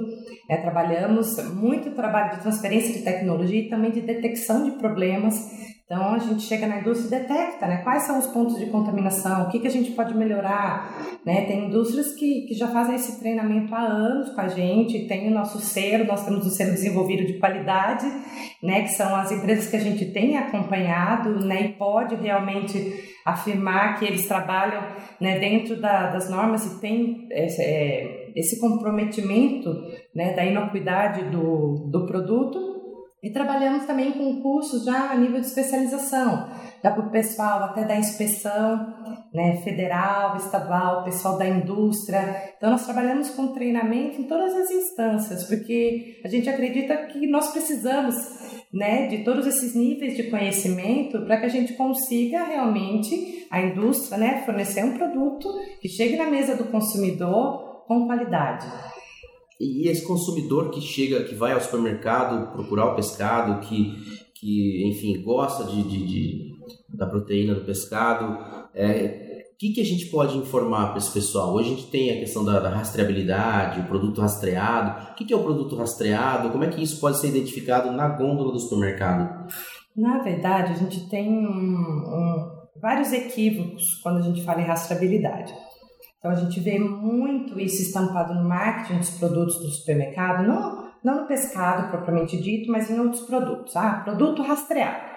é, 0.51 0.59
trabalhamos 0.59 1.39
muito 1.55 1.93
trabalho 1.93 2.37
de 2.37 2.43
transferência 2.43 2.93
de 2.93 3.03
tecnologia 3.03 3.63
e 3.63 3.71
também 3.71 3.91
de 3.91 4.03
detecção 4.03 4.63
de 4.63 4.73
problemas 4.73 5.37
então 5.91 6.15
a 6.15 6.19
gente 6.19 6.45
chega 6.45 6.69
na 6.69 6.79
indústria 6.79 7.17
e 7.17 7.21
detecta 7.21 7.67
né, 7.67 7.79
quais 7.79 8.05
são 8.05 8.17
os 8.17 8.29
pontos 8.29 8.57
de 8.61 8.67
contaminação, 8.67 9.43
o 9.43 9.51
que, 9.51 9.59
que 9.59 9.67
a 9.67 9.71
gente 9.71 9.91
pode 9.91 10.17
melhorar. 10.17 11.19
Né? 11.27 11.47
Tem 11.47 11.67
indústrias 11.67 12.13
que, 12.13 12.43
que 12.43 12.55
já 12.55 12.69
fazem 12.69 12.95
esse 12.95 13.19
treinamento 13.19 13.75
há 13.75 13.81
anos 13.81 14.31
com 14.33 14.41
a 14.41 14.47
gente, 14.47 15.09
tem 15.09 15.27
o 15.27 15.35
nosso 15.35 15.59
selo, 15.59 16.05
nós 16.05 16.25
temos 16.25 16.47
o 16.47 16.51
selo 16.51 16.71
desenvolvido 16.71 17.27
de 17.27 17.41
qualidade, 17.41 18.07
né, 18.63 18.83
que 18.83 18.91
são 18.91 19.17
as 19.17 19.33
empresas 19.33 19.67
que 19.67 19.75
a 19.75 19.81
gente 19.81 20.13
tem 20.13 20.37
acompanhado 20.37 21.45
né, 21.45 21.63
e 21.63 21.69
pode 21.71 22.15
realmente 22.15 23.19
afirmar 23.27 23.99
que 23.99 24.05
eles 24.05 24.29
trabalham 24.29 24.85
né, 25.21 25.41
dentro 25.41 25.81
da, 25.81 26.13
das 26.13 26.31
normas 26.31 26.67
e 26.67 26.81
tem 26.81 27.27
esse, 27.33 27.61
é, 27.61 28.31
esse 28.37 28.61
comprometimento 28.61 29.75
né, 30.15 30.35
da 30.35 30.45
inocuidade 30.45 31.25
do, 31.31 31.89
do 31.91 32.07
produto 32.07 32.70
E 33.23 33.31
trabalhamos 33.31 33.85
também 33.85 34.13
com 34.13 34.41
cursos 34.41 34.85
já 34.85 35.11
a 35.11 35.15
nível 35.15 35.41
de 35.41 35.47
especialização, 35.47 36.49
dá 36.83 36.91
para 36.91 37.07
o 37.07 37.11
pessoal 37.11 37.65
até 37.65 37.85
da 37.85 37.97
inspeção 37.97 38.95
né, 39.35 39.57
federal, 39.63 40.37
estadual, 40.37 41.05
pessoal 41.05 41.37
da 41.37 41.47
indústria. 41.47 42.53
Então, 42.57 42.71
nós 42.71 42.85
trabalhamos 42.85 43.29
com 43.31 43.49
treinamento 43.49 44.21
em 44.21 44.25
todas 44.25 44.55
as 44.55 44.71
instâncias, 44.71 45.45
porque 45.45 46.21
a 46.25 46.29
gente 46.29 46.49
acredita 46.49 46.97
que 47.09 47.27
nós 47.27 47.53
precisamos 47.53 48.17
né, 48.73 49.07
de 49.09 49.19
todos 49.19 49.47
esses 49.47 49.75
níveis 49.75 50.17
de 50.17 50.31
conhecimento 50.31 51.21
para 51.27 51.39
que 51.39 51.47
a 51.47 51.51
gente 51.51 51.75
consiga 51.75 52.45
realmente, 52.45 53.47
a 53.51 53.61
indústria, 53.61 54.17
né, 54.17 54.43
fornecer 54.47 54.85
um 54.85 54.97
produto 54.97 55.49
que 55.81 55.89
chegue 55.89 56.17
na 56.17 56.31
mesa 56.31 56.57
do 56.57 56.65
consumidor 56.65 57.85
com 57.87 58.07
qualidade. 58.07 58.67
E 59.61 59.89
esse 59.89 60.07
consumidor 60.07 60.71
que 60.71 60.81
chega, 60.81 61.23
que 61.25 61.35
vai 61.35 61.53
ao 61.53 61.61
supermercado 61.61 62.51
procurar 62.53 62.87
o 62.87 62.97
pescado, 62.97 63.61
que, 63.61 63.95
que 64.35 64.89
enfim, 64.89 65.23
gosta 65.23 65.65
de, 65.65 65.83
de, 65.83 66.07
de 66.07 66.51
da 66.89 67.07
proteína 67.07 67.55
do 67.55 67.65
pescado, 67.65 68.39
é, 68.75 69.45
o 69.53 69.59
que, 69.59 69.75
que 69.75 69.81
a 69.83 69.85
gente 69.85 70.07
pode 70.07 70.39
informar 70.39 70.89
para 70.89 70.99
esse 70.99 71.13
pessoal? 71.13 71.53
Hoje 71.53 71.73
a 71.73 71.77
gente 71.77 71.91
tem 71.91 72.11
a 72.11 72.19
questão 72.19 72.43
da, 72.43 72.59
da 72.59 72.71
rastreabilidade, 72.71 73.81
o 73.81 73.85
produto 73.87 74.23
rastreado. 74.23 75.13
O 75.13 75.15
que, 75.15 75.27
que 75.27 75.35
é 75.35 75.37
o 75.37 75.43
produto 75.43 75.77
rastreado? 75.77 76.49
Como 76.49 76.65
é 76.65 76.69
que 76.69 76.83
isso 76.83 76.99
pode 76.99 77.19
ser 77.19 77.29
identificado 77.29 77.93
na 77.93 78.09
gôndola 78.09 78.53
do 78.53 78.59
supermercado? 78.59 79.47
Na 79.95 80.23
verdade, 80.23 80.73
a 80.73 80.77
gente 80.77 81.07
tem 81.11 81.29
um, 81.29 81.45
um, 81.45 82.49
vários 82.81 83.13
equívocos 83.13 83.85
quando 84.03 84.17
a 84.17 84.23
gente 84.23 84.43
fala 84.43 84.63
em 84.63 84.67
rastreabilidade. 84.67 85.53
Então 86.21 86.33
a 86.33 86.35
gente 86.35 86.61
vê 86.61 86.79
muito 86.79 87.59
isso 87.59 87.81
estampado 87.81 88.35
no 88.35 88.47
marketing 88.47 88.99
dos 88.99 89.19
produtos 89.19 89.59
do 89.59 89.71
supermercado, 89.71 90.47
não, 90.47 90.91
não 91.03 91.23
no 91.23 91.27
pescado 91.27 91.91
propriamente 91.91 92.37
dito, 92.37 92.71
mas 92.71 92.91
em 92.91 93.01
outros 93.01 93.23
produtos. 93.23 93.75
Ah, 93.75 94.03
produto 94.05 94.43
rastreado. 94.43 95.09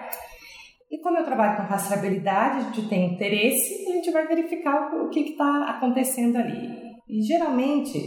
E 0.90 0.98
como 1.02 1.18
eu 1.18 1.24
trabalho 1.24 1.58
com 1.58 1.64
rastreabilidade, 1.64 2.56
a 2.56 2.60
gente 2.70 2.88
tem 2.88 3.12
interesse 3.12 3.84
e 3.84 3.92
a 3.92 3.94
gente 3.96 4.10
vai 4.10 4.26
verificar 4.26 4.94
o 4.94 5.10
que 5.10 5.20
está 5.20 5.76
acontecendo 5.76 6.36
ali. 6.36 6.70
E 7.06 7.20
geralmente 7.20 7.98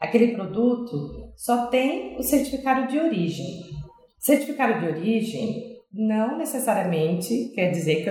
aquele 0.00 0.34
produto 0.34 1.32
só 1.34 1.66
tem 1.66 2.16
o 2.16 2.22
certificado 2.22 2.86
de 2.86 3.00
origem. 3.00 3.46
Certificado 4.20 4.78
de 4.78 4.86
origem 4.86 5.74
não 5.92 6.38
necessariamente 6.38 7.50
quer 7.52 7.70
dizer 7.70 8.04
que 8.04 8.10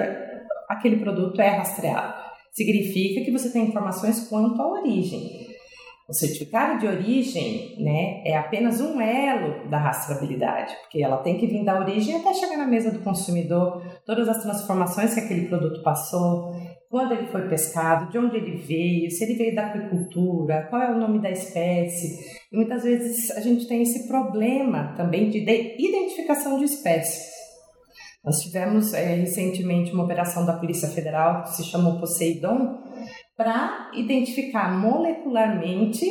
aquele 0.68 0.98
produto 0.98 1.40
é 1.40 1.48
rastreado 1.48 2.23
significa 2.54 3.26
que 3.26 3.32
você 3.32 3.52
tem 3.52 3.68
informações 3.68 4.28
quanto 4.30 4.62
à 4.62 4.68
origem. 4.68 5.44
O 6.08 6.14
certificado 6.14 6.80
de 6.80 6.88
origem 6.88 7.82
né, 7.82 8.22
é 8.26 8.36
apenas 8.38 8.80
um 8.82 9.00
elo 9.00 9.70
da 9.70 9.78
rastreabilidade, 9.78 10.76
porque 10.82 11.02
ela 11.02 11.18
tem 11.18 11.38
que 11.38 11.48
vir 11.48 11.64
da 11.64 11.80
origem 11.80 12.16
até 12.16 12.34
chegar 12.34 12.58
na 12.58 12.68
mesa 12.68 12.92
do 12.92 13.00
consumidor, 13.00 13.82
todas 14.06 14.28
as 14.28 14.44
transformações 14.44 15.14
que 15.14 15.22
aquele 15.22 15.48
produto 15.48 15.82
passou, 15.82 16.54
quando 16.90 17.14
ele 17.14 17.26
foi 17.28 17.48
pescado, 17.48 18.12
de 18.12 18.20
onde 18.20 18.36
ele 18.36 18.58
veio, 18.58 19.10
se 19.10 19.24
ele 19.24 19.36
veio 19.36 19.56
da 19.56 19.68
aquicultura, 19.68 20.68
qual 20.70 20.82
é 20.82 20.92
o 20.92 21.00
nome 21.00 21.20
da 21.20 21.32
espécie. 21.32 22.20
E 22.52 22.56
muitas 22.56 22.84
vezes 22.84 23.32
a 23.32 23.40
gente 23.40 23.68
tem 23.68 23.82
esse 23.82 24.08
problema 24.08 24.94
também 24.96 25.30
de 25.30 25.40
identificação 25.40 26.60
de 26.60 26.66
espécies. 26.66 27.33
Nós 28.24 28.40
tivemos 28.40 28.94
é, 28.94 29.16
recentemente 29.16 29.92
uma 29.92 30.06
operação 30.06 30.46
da 30.46 30.54
Polícia 30.54 30.88
Federal 30.88 31.44
que 31.44 31.56
se 31.56 31.64
chamou 31.64 32.00
Poseidon 32.00 32.78
para 33.36 33.92
identificar 33.94 34.72
molecularmente 34.80 36.06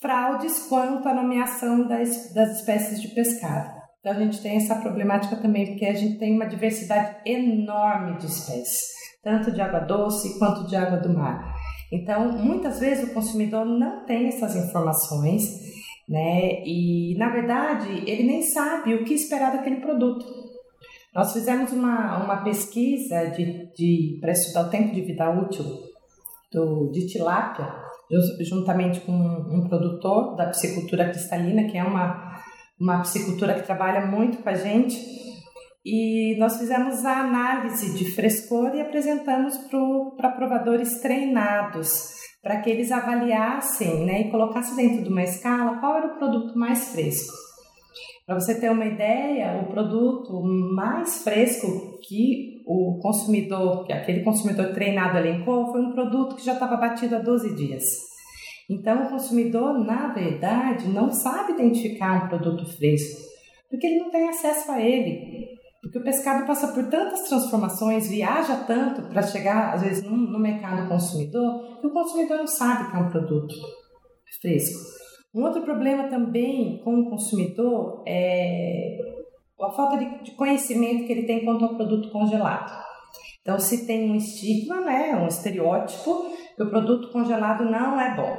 fraudes 0.00 0.66
quanto 0.68 1.08
à 1.08 1.14
nomeação 1.14 1.86
das, 1.88 2.32
das 2.32 2.60
espécies 2.60 3.02
de 3.02 3.08
pescado. 3.08 3.74
Então 4.00 4.12
a 4.12 4.20
gente 4.20 4.40
tem 4.42 4.56
essa 4.56 4.76
problemática 4.76 5.36
também, 5.36 5.66
porque 5.66 5.86
a 5.86 5.94
gente 5.94 6.18
tem 6.18 6.34
uma 6.34 6.46
diversidade 6.46 7.16
enorme 7.26 8.18
de 8.18 8.26
espécies, 8.26 8.90
tanto 9.22 9.50
de 9.50 9.60
água 9.60 9.80
doce 9.80 10.38
quanto 10.38 10.66
de 10.66 10.76
água 10.76 10.98
do 10.98 11.12
mar. 11.12 11.54
Então, 11.90 12.32
muitas 12.32 12.80
vezes 12.80 13.08
o 13.08 13.14
consumidor 13.14 13.64
não 13.64 14.04
tem 14.04 14.28
essas 14.28 14.56
informações, 14.56 15.42
né? 16.08 16.62
E 16.66 17.16
na 17.18 17.30
verdade 17.30 18.04
ele 18.06 18.24
nem 18.24 18.42
sabe 18.42 18.94
o 18.94 19.04
que 19.04 19.14
esperar 19.14 19.52
daquele 19.52 19.76
produto. 19.76 20.43
Nós 21.14 21.32
fizemos 21.32 21.70
uma, 21.70 22.24
uma 22.24 22.36
pesquisa 22.38 23.26
de, 23.26 23.72
de, 23.72 24.18
para 24.20 24.32
estudar 24.32 24.66
o 24.66 24.70
tempo 24.70 24.92
de 24.92 25.00
vida 25.02 25.30
útil 25.30 25.64
do, 26.50 26.90
de 26.90 27.06
tilápia, 27.06 27.72
juntamente 28.40 29.00
com 29.00 29.12
um, 29.12 29.58
um 29.58 29.68
produtor 29.68 30.34
da 30.34 30.46
piscicultura 30.46 31.08
cristalina, 31.08 31.70
que 31.70 31.78
é 31.78 31.84
uma, 31.84 32.42
uma 32.80 33.00
piscicultura 33.02 33.54
que 33.54 33.62
trabalha 33.62 34.04
muito 34.06 34.38
com 34.38 34.48
a 34.48 34.54
gente. 34.54 34.96
E 35.86 36.36
nós 36.38 36.58
fizemos 36.58 37.04
a 37.04 37.20
análise 37.20 37.96
de 37.96 38.10
frescor 38.10 38.74
e 38.74 38.80
apresentamos 38.80 39.56
para 40.16 40.32
provadores 40.32 41.00
treinados, 41.00 42.14
para 42.42 42.60
que 42.60 42.70
eles 42.70 42.90
avaliassem 42.90 44.04
né, 44.04 44.22
e 44.22 44.30
colocassem 44.32 44.74
dentro 44.74 45.04
de 45.04 45.10
uma 45.10 45.22
escala 45.22 45.78
qual 45.78 45.96
era 45.96 46.06
o 46.08 46.18
produto 46.18 46.58
mais 46.58 46.88
fresco. 46.88 47.43
Para 48.26 48.40
você 48.40 48.58
ter 48.58 48.70
uma 48.70 48.86
ideia, 48.86 49.60
o 49.62 49.70
produto 49.70 50.40
mais 50.74 51.22
fresco 51.22 51.98
que 52.02 52.62
o 52.66 52.98
consumidor, 53.00 53.84
que 53.84 53.92
aquele 53.92 54.24
consumidor 54.24 54.72
treinado 54.72 55.18
elencou, 55.18 55.70
foi 55.70 55.82
um 55.82 55.92
produto 55.92 56.36
que 56.36 56.44
já 56.44 56.54
estava 56.54 56.76
batido 56.76 57.16
há 57.16 57.18
12 57.18 57.54
dias. 57.54 57.84
Então, 58.70 59.04
o 59.04 59.10
consumidor, 59.10 59.84
na 59.84 60.08
verdade, 60.14 60.88
não 60.88 61.10
sabe 61.10 61.52
identificar 61.52 62.24
um 62.24 62.28
produto 62.28 62.64
fresco, 62.76 63.20
porque 63.68 63.86
ele 63.86 63.98
não 63.98 64.10
tem 64.10 64.26
acesso 64.28 64.72
a 64.72 64.80
ele. 64.80 65.52
Porque 65.82 65.98
o 65.98 66.02
pescado 66.02 66.46
passa 66.46 66.68
por 66.68 66.88
tantas 66.88 67.28
transformações, 67.28 68.08
viaja 68.08 68.56
tanto 68.64 69.02
para 69.10 69.20
chegar, 69.20 69.74
às 69.74 69.82
vezes, 69.82 70.02
no, 70.02 70.40
mercado 70.40 70.88
consumidor, 70.88 71.78
que 71.78 71.86
o 71.86 71.92
consumidor 71.92 72.38
não 72.38 72.46
sabe 72.46 72.90
que 72.90 72.96
é 72.96 73.00
um 73.00 73.10
produto 73.10 73.54
fresco. 74.40 75.03
Um 75.34 75.42
outro 75.42 75.62
problema 75.62 76.04
também 76.04 76.80
com 76.84 77.00
o 77.00 77.10
consumidor 77.10 78.04
é 78.06 78.98
a 79.60 79.70
falta 79.70 79.96
de 80.22 80.30
conhecimento 80.32 81.06
que 81.06 81.12
ele 81.12 81.26
tem 81.26 81.44
quanto 81.44 81.64
ao 81.64 81.74
produto 81.74 82.10
congelado. 82.10 82.72
Então, 83.40 83.58
se 83.58 83.86
tem 83.86 84.10
um 84.10 84.14
estigma, 84.14 84.80
né, 84.80 85.16
um 85.16 85.26
estereótipo, 85.26 86.30
que 86.56 86.62
o 86.62 86.70
produto 86.70 87.10
congelado 87.10 87.64
não 87.64 88.00
é 88.00 88.14
bom, 88.14 88.36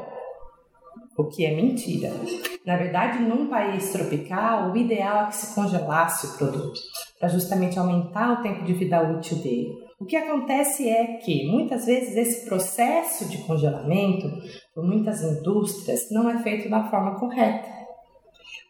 o 1.17 1.25
que 1.25 1.45
é 1.45 1.53
mentira. 1.53 2.11
Na 2.65 2.77
verdade, 2.77 3.19
num 3.19 3.47
país 3.47 3.91
tropical, 3.91 4.71
o 4.71 4.77
ideal 4.77 5.25
é 5.25 5.27
que 5.27 5.35
se 5.35 5.53
congelasse 5.53 6.27
o 6.27 6.37
produto, 6.37 6.79
para 7.19 7.29
justamente 7.29 7.77
aumentar 7.77 8.39
o 8.39 8.41
tempo 8.41 8.63
de 8.63 8.73
vida 8.73 9.01
útil 9.01 9.37
dele. 9.37 9.84
O 10.05 10.07
que 10.07 10.17
acontece 10.17 10.87
é 10.87 11.17
que 11.17 11.47
muitas 11.47 11.87
vezes 11.87 12.15
esse 12.15 12.45
processo 12.45 13.27
de 13.27 13.39
congelamento, 13.39 14.29
por 14.71 14.85
muitas 14.85 15.23
indústrias, 15.23 16.11
não 16.11 16.29
é 16.29 16.43
feito 16.43 16.69
da 16.69 16.87
forma 16.91 17.19
correta. 17.19 17.67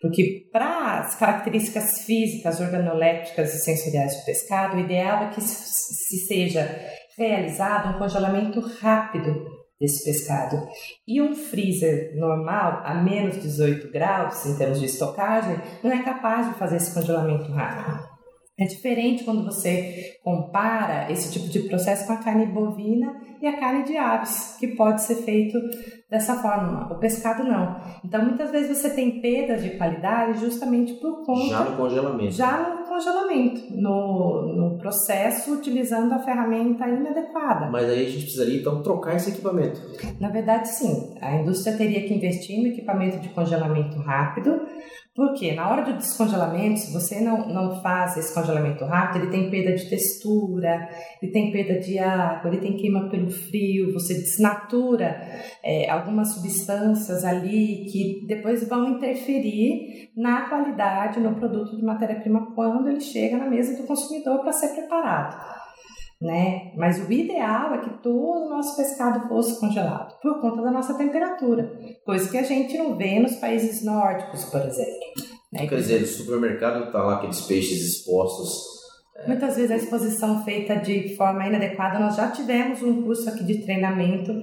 Porque 0.02 0.48
para 0.50 1.00
as 1.00 1.16
características 1.16 2.06
físicas, 2.06 2.62
organolépticas 2.62 3.54
e 3.54 3.58
sensoriais 3.58 4.16
do 4.16 4.24
pescado, 4.24 4.78
o 4.78 4.80
ideal 4.80 5.26
é 5.26 5.30
que 5.32 5.42
se 5.42 6.26
seja 6.26 6.74
realizado 7.18 7.94
um 7.94 8.00
congelamento 8.00 8.62
rápido 8.80 9.46
desse 9.78 10.06
pescado. 10.06 10.66
E 11.06 11.22
um 11.22 11.36
freezer 11.36 12.18
normal, 12.18 12.82
a 12.86 12.94
menos 12.94 13.42
18 13.42 13.92
graus, 13.92 14.46
em 14.46 14.58
termos 14.58 14.80
de 14.80 14.86
estocagem, 14.86 15.58
não 15.84 15.92
é 15.92 16.02
capaz 16.02 16.48
de 16.48 16.58
fazer 16.58 16.78
esse 16.78 16.94
congelamento 16.94 17.52
rápido. 17.52 18.15
É 18.58 18.64
diferente 18.66 19.26
quando 19.26 19.44
você 19.44 20.18
compara 20.24 21.12
esse 21.12 21.30
tipo 21.34 21.50
de 21.50 21.68
processo 21.68 22.08
com 22.08 22.14
a 22.14 22.24
carne 22.24 22.46
bovina 22.46 23.14
e 23.42 23.48
a 23.48 23.60
carne 23.60 23.84
de 23.84 23.98
aves, 23.98 24.56
que 24.58 24.68
pode 24.70 25.02
ser 25.02 25.16
feito 25.16 25.60
dessa 26.10 26.36
forma. 26.36 26.92
O 26.94 26.98
pescado 26.98 27.44
não. 27.44 27.76
Então, 28.04 28.24
muitas 28.24 28.52
vezes 28.52 28.78
você 28.78 28.92
tem 28.92 29.20
perda 29.20 29.58
de 29.58 29.72
qualidade 29.72 30.40
justamente 30.40 30.94
por 30.94 31.26
conta. 31.26 31.50
Já 31.50 31.64
no 31.66 31.76
congelamento. 31.76 32.32
Já 32.32 32.76
no 32.80 32.88
congelamento, 32.88 33.62
no, 33.72 34.56
no 34.56 34.78
processo 34.78 35.54
utilizando 35.54 36.14
a 36.14 36.20
ferramenta 36.20 36.88
inadequada. 36.88 37.70
Mas 37.70 37.90
aí 37.90 38.06
a 38.06 38.10
gente 38.10 38.24
precisaria 38.24 38.62
então 38.62 38.82
trocar 38.82 39.18
esse 39.18 39.32
equipamento. 39.32 39.82
Na 40.18 40.30
verdade, 40.30 40.70
sim. 40.70 41.14
A 41.22 41.36
indústria 41.36 41.76
teria 41.76 42.08
que 42.08 42.14
investir 42.14 42.62
no 42.62 42.68
equipamento 42.68 43.20
de 43.20 43.28
congelamento 43.30 43.98
rápido 44.00 44.62
porque 45.16 45.54
na 45.54 45.70
hora 45.70 45.82
do 45.82 45.94
descongelamento, 45.94 46.82
se 46.82 46.92
você 46.92 47.22
não, 47.22 47.48
não 47.48 47.82
faz 47.82 48.18
esse 48.18 48.34
congelamento 48.34 48.84
rápido, 48.84 49.24
ele 49.24 49.32
tem 49.32 49.50
perda 49.50 49.74
de 49.74 49.90
textura, 49.90 50.90
ele 51.22 51.32
tem 51.32 51.54
perda 51.54 51.80
de 51.80 51.98
água, 51.98 52.52
ele 52.52 52.60
tem 52.60 52.76
queima 52.76 53.10
pelo 53.10 53.32
frio, 53.32 53.94
você 53.94 54.14
desnatura 54.14 55.16
é, 55.64 55.90
algumas 55.90 56.34
substâncias 56.34 57.24
ali 57.24 57.86
que 57.90 58.26
depois 58.28 58.68
vão 58.68 58.90
interferir 58.90 60.10
na 60.18 60.50
qualidade, 60.50 61.22
no 61.22 61.34
produto 61.36 61.78
de 61.78 61.84
matéria-prima 61.84 62.54
quando 62.54 62.90
ele 62.90 63.00
chega 63.00 63.38
na 63.38 63.50
mesa 63.50 63.82
do 63.82 63.88
consumidor 63.88 64.42
para 64.42 64.52
ser 64.52 64.76
preparado 64.76 65.55
né? 66.22 66.72
Mas 66.76 67.06
o 67.06 67.12
ideal 67.12 67.74
é 67.76 67.78
que 67.80 68.02
todo 68.02 68.46
o 68.46 68.50
nosso 68.50 68.76
pescado 68.76 69.28
fosse 69.28 69.60
congelado, 69.60 70.20
por 70.22 70.40
conta 70.40 70.62
da 70.62 70.72
nossa 70.72 70.98
temperatura, 70.98 71.72
coisa 72.06 72.30
que 72.30 72.38
a 72.38 72.44
gente 72.44 72.78
não 72.78 72.96
vê 72.96 73.20
nos 73.20 73.36
países 73.36 73.84
nórdicos, 73.84 74.46
por 74.46 74.62
exemplo. 74.62 75.36
Né? 75.52 75.68
Quer 75.68 75.76
dizer, 75.76 76.02
no 76.02 76.08
supermercado 76.08 76.92
tá 76.92 77.04
lá 77.04 77.16
aqueles 77.16 77.42
peixes 77.42 77.82
expostos. 77.82 78.76
Muitas 79.28 79.56
vezes 79.56 79.72
a 79.72 79.78
exposição 79.78 80.44
feita 80.44 80.76
de 80.76 81.16
forma 81.16 81.48
inadequada, 81.48 82.00
nós 82.00 82.16
já 82.16 82.32
tivemos 82.32 82.82
um 82.82 83.04
curso 83.04 83.30
aqui 83.30 83.44
de 83.44 83.64
treinamento 83.64 84.34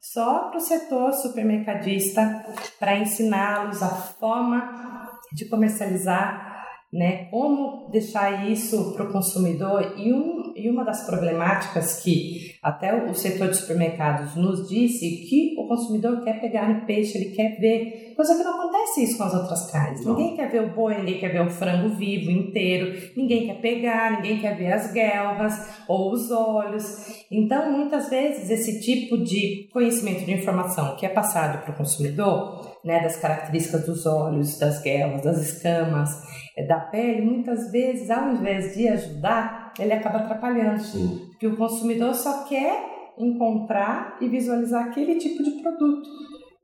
só 0.00 0.48
para 0.48 0.58
o 0.58 0.60
setor 0.60 1.12
supermercadista, 1.12 2.44
para 2.78 2.98
ensiná-los 2.98 3.82
a 3.82 3.88
forma 3.88 5.10
de 5.32 5.48
comercializar 5.48 6.51
né? 6.92 7.24
Como 7.30 7.88
deixar 7.90 8.50
isso 8.50 8.92
para 8.92 9.08
o 9.08 9.12
consumidor 9.12 9.94
e, 9.96 10.12
um, 10.12 10.52
e 10.54 10.68
uma 10.68 10.84
das 10.84 11.06
problemáticas 11.06 12.02
que 12.02 12.52
até 12.62 12.94
o 12.94 13.14
setor 13.14 13.48
de 13.48 13.56
supermercados 13.56 14.36
nos 14.36 14.68
disse 14.68 15.26
que 15.28 15.56
o 15.58 15.66
consumidor 15.66 16.22
quer 16.22 16.38
pegar 16.38 16.68
no 16.68 16.84
peixe, 16.84 17.16
ele 17.16 17.34
quer 17.34 17.58
ver, 17.58 18.12
coisa 18.14 18.36
que 18.36 18.44
não 18.44 18.60
acontece 18.60 19.04
isso 19.04 19.16
com 19.16 19.24
as 19.24 19.34
outras 19.34 19.70
carnes. 19.70 20.04
Não. 20.04 20.14
Ninguém 20.14 20.36
quer 20.36 20.50
ver 20.50 20.62
o 20.64 20.74
boi, 20.74 20.98
ninguém 20.98 21.18
quer 21.18 21.32
ver 21.32 21.40
o 21.40 21.50
frango 21.50 21.96
vivo 21.96 22.30
inteiro, 22.30 23.10
ninguém 23.16 23.46
quer 23.46 23.60
pegar, 23.60 24.12
ninguém 24.12 24.38
quer 24.38 24.56
ver 24.56 24.72
as 24.72 24.92
guelras 24.92 25.54
ou 25.88 26.12
os 26.12 26.30
olhos. 26.30 27.24
Então, 27.30 27.72
muitas 27.72 28.10
vezes 28.10 28.50
esse 28.50 28.80
tipo 28.80 29.16
de 29.16 29.68
conhecimento 29.72 30.26
de 30.26 30.32
informação 30.32 30.94
que 30.96 31.06
é 31.06 31.08
passado 31.08 31.64
para 31.64 31.72
o 31.72 31.76
consumidor, 31.76 32.70
né, 32.84 33.00
das 33.00 33.16
características 33.16 33.86
dos 33.86 34.06
olhos, 34.06 34.58
das 34.58 34.82
guelras, 34.82 35.22
das 35.22 35.38
escamas, 35.38 36.10
da 36.60 36.80
pele, 36.80 37.22
muitas 37.22 37.70
vezes, 37.70 38.10
ao 38.10 38.30
invés 38.32 38.74
de 38.74 38.86
ajudar, 38.88 39.72
ele 39.78 39.92
acaba 39.92 40.18
atrapalhando. 40.18 40.82
Sim. 40.82 41.26
Porque 41.30 41.46
o 41.46 41.56
consumidor 41.56 42.14
só 42.14 42.44
quer 42.44 42.92
encontrar 43.18 44.18
e 44.20 44.28
visualizar 44.28 44.86
aquele 44.86 45.16
tipo 45.16 45.42
de 45.42 45.62
produto. 45.62 46.08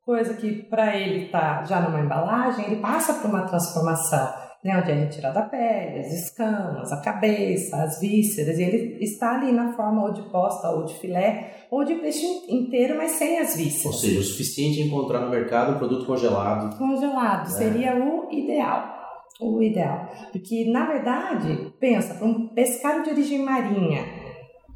Coisa 0.04 0.34
que 0.34 0.62
para 0.64 0.96
ele 0.96 1.26
está 1.26 1.64
já 1.64 1.80
numa 1.80 2.00
embalagem, 2.00 2.66
ele 2.66 2.76
passa 2.76 3.14
por 3.14 3.28
uma 3.28 3.42
transformação, 3.42 4.26
né, 4.64 4.78
onde 4.78 4.90
é 4.90 4.94
retirada 4.94 5.40
a 5.40 5.42
pele, 5.42 6.00
as 6.00 6.12
escamas, 6.12 6.90
a 6.90 7.00
cabeça, 7.02 7.76
as 7.76 8.00
vísceras, 8.00 8.58
e 8.58 8.62
ele 8.62 9.04
está 9.04 9.36
ali 9.36 9.52
na 9.52 9.72
forma 9.72 10.04
ou 10.04 10.12
de 10.12 10.22
posta, 10.30 10.70
ou 10.70 10.84
de 10.84 10.94
filé, 10.94 11.66
ou 11.70 11.84
de 11.84 11.94
peixe 11.96 12.24
inteiro, 12.48 12.96
mas 12.96 13.12
sem 13.12 13.38
as 13.38 13.54
vísceras. 13.54 13.84
Ou 13.84 14.00
seja, 14.00 14.20
o 14.20 14.22
suficiente 14.22 14.80
encontrar 14.80 15.20
no 15.20 15.30
mercado 15.30 15.74
um 15.74 15.78
produto 15.78 16.06
congelado. 16.06 16.76
Congelado, 16.78 17.44
né? 17.44 17.50
seria 17.50 17.96
o 17.96 18.32
ideal 18.32 18.97
o 19.40 19.62
ideal. 19.62 20.08
Porque, 20.32 20.70
na 20.70 20.86
verdade, 20.86 21.72
pensa, 21.78 22.14
para 22.14 22.26
um 22.26 22.48
pescado 22.48 23.04
de 23.04 23.10
origem 23.10 23.38
marinha 23.38 24.04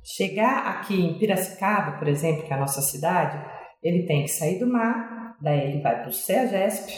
chegar 0.05 0.67
aqui 0.67 1.01
em 1.01 1.19
Piracicaba, 1.19 1.99
por 1.99 2.09
exemplo, 2.09 2.45
que 2.45 2.53
é 2.53 2.57
a 2.57 2.61
nossa 2.61 2.81
cidade, 2.81 3.39
ele 3.83 4.07
tem 4.07 4.23
que 4.23 4.31
sair 4.31 4.59
do 4.59 4.67
mar, 4.67 5.37
daí 5.41 5.71
ele 5.71 5.81
vai 5.81 6.01
para 6.01 6.09
o 6.09 6.13
CEAGESP, 6.13 6.93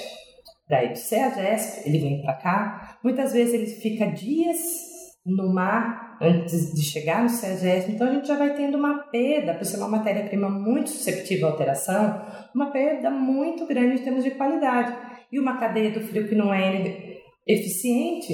daí 0.69 0.91
do 0.91 0.99
CEAGESP 0.99 1.89
ele 1.89 1.99
vem 1.99 2.23
para 2.23 2.35
cá. 2.35 2.99
Muitas 3.03 3.33
vezes 3.33 3.55
ele 3.55 3.67
fica 3.67 4.07
dias 4.07 4.59
no 5.25 5.53
mar 5.53 6.19
antes 6.21 6.75
de 6.75 6.83
chegar 6.83 7.23
no 7.23 7.29
CEAGESP, 7.29 7.93
então 7.93 8.09
a 8.09 8.13
gente 8.13 8.29
já 8.29 8.37
vai 8.37 8.55
tendo 8.55 8.77
uma 8.77 8.99
perda, 9.11 9.55
por 9.55 9.65
ser 9.65 9.79
uma 9.79 9.89
matéria-prima 9.89 10.49
muito 10.49 10.91
susceptível 10.91 11.49
à 11.49 11.51
alteração, 11.51 12.23
uma 12.55 12.71
perda 12.71 13.11
muito 13.11 13.67
grande 13.67 14.01
em 14.01 14.05
termos 14.05 14.25
de 14.25 14.33
qualidade. 14.33 14.95
E 15.33 15.41
uma 15.41 15.59
cadeia 15.59 15.91
do 15.91 16.01
frio 16.01 16.29
que 16.29 16.35
não 16.35 16.55
é 16.55 16.77
eficiente, 17.47 18.33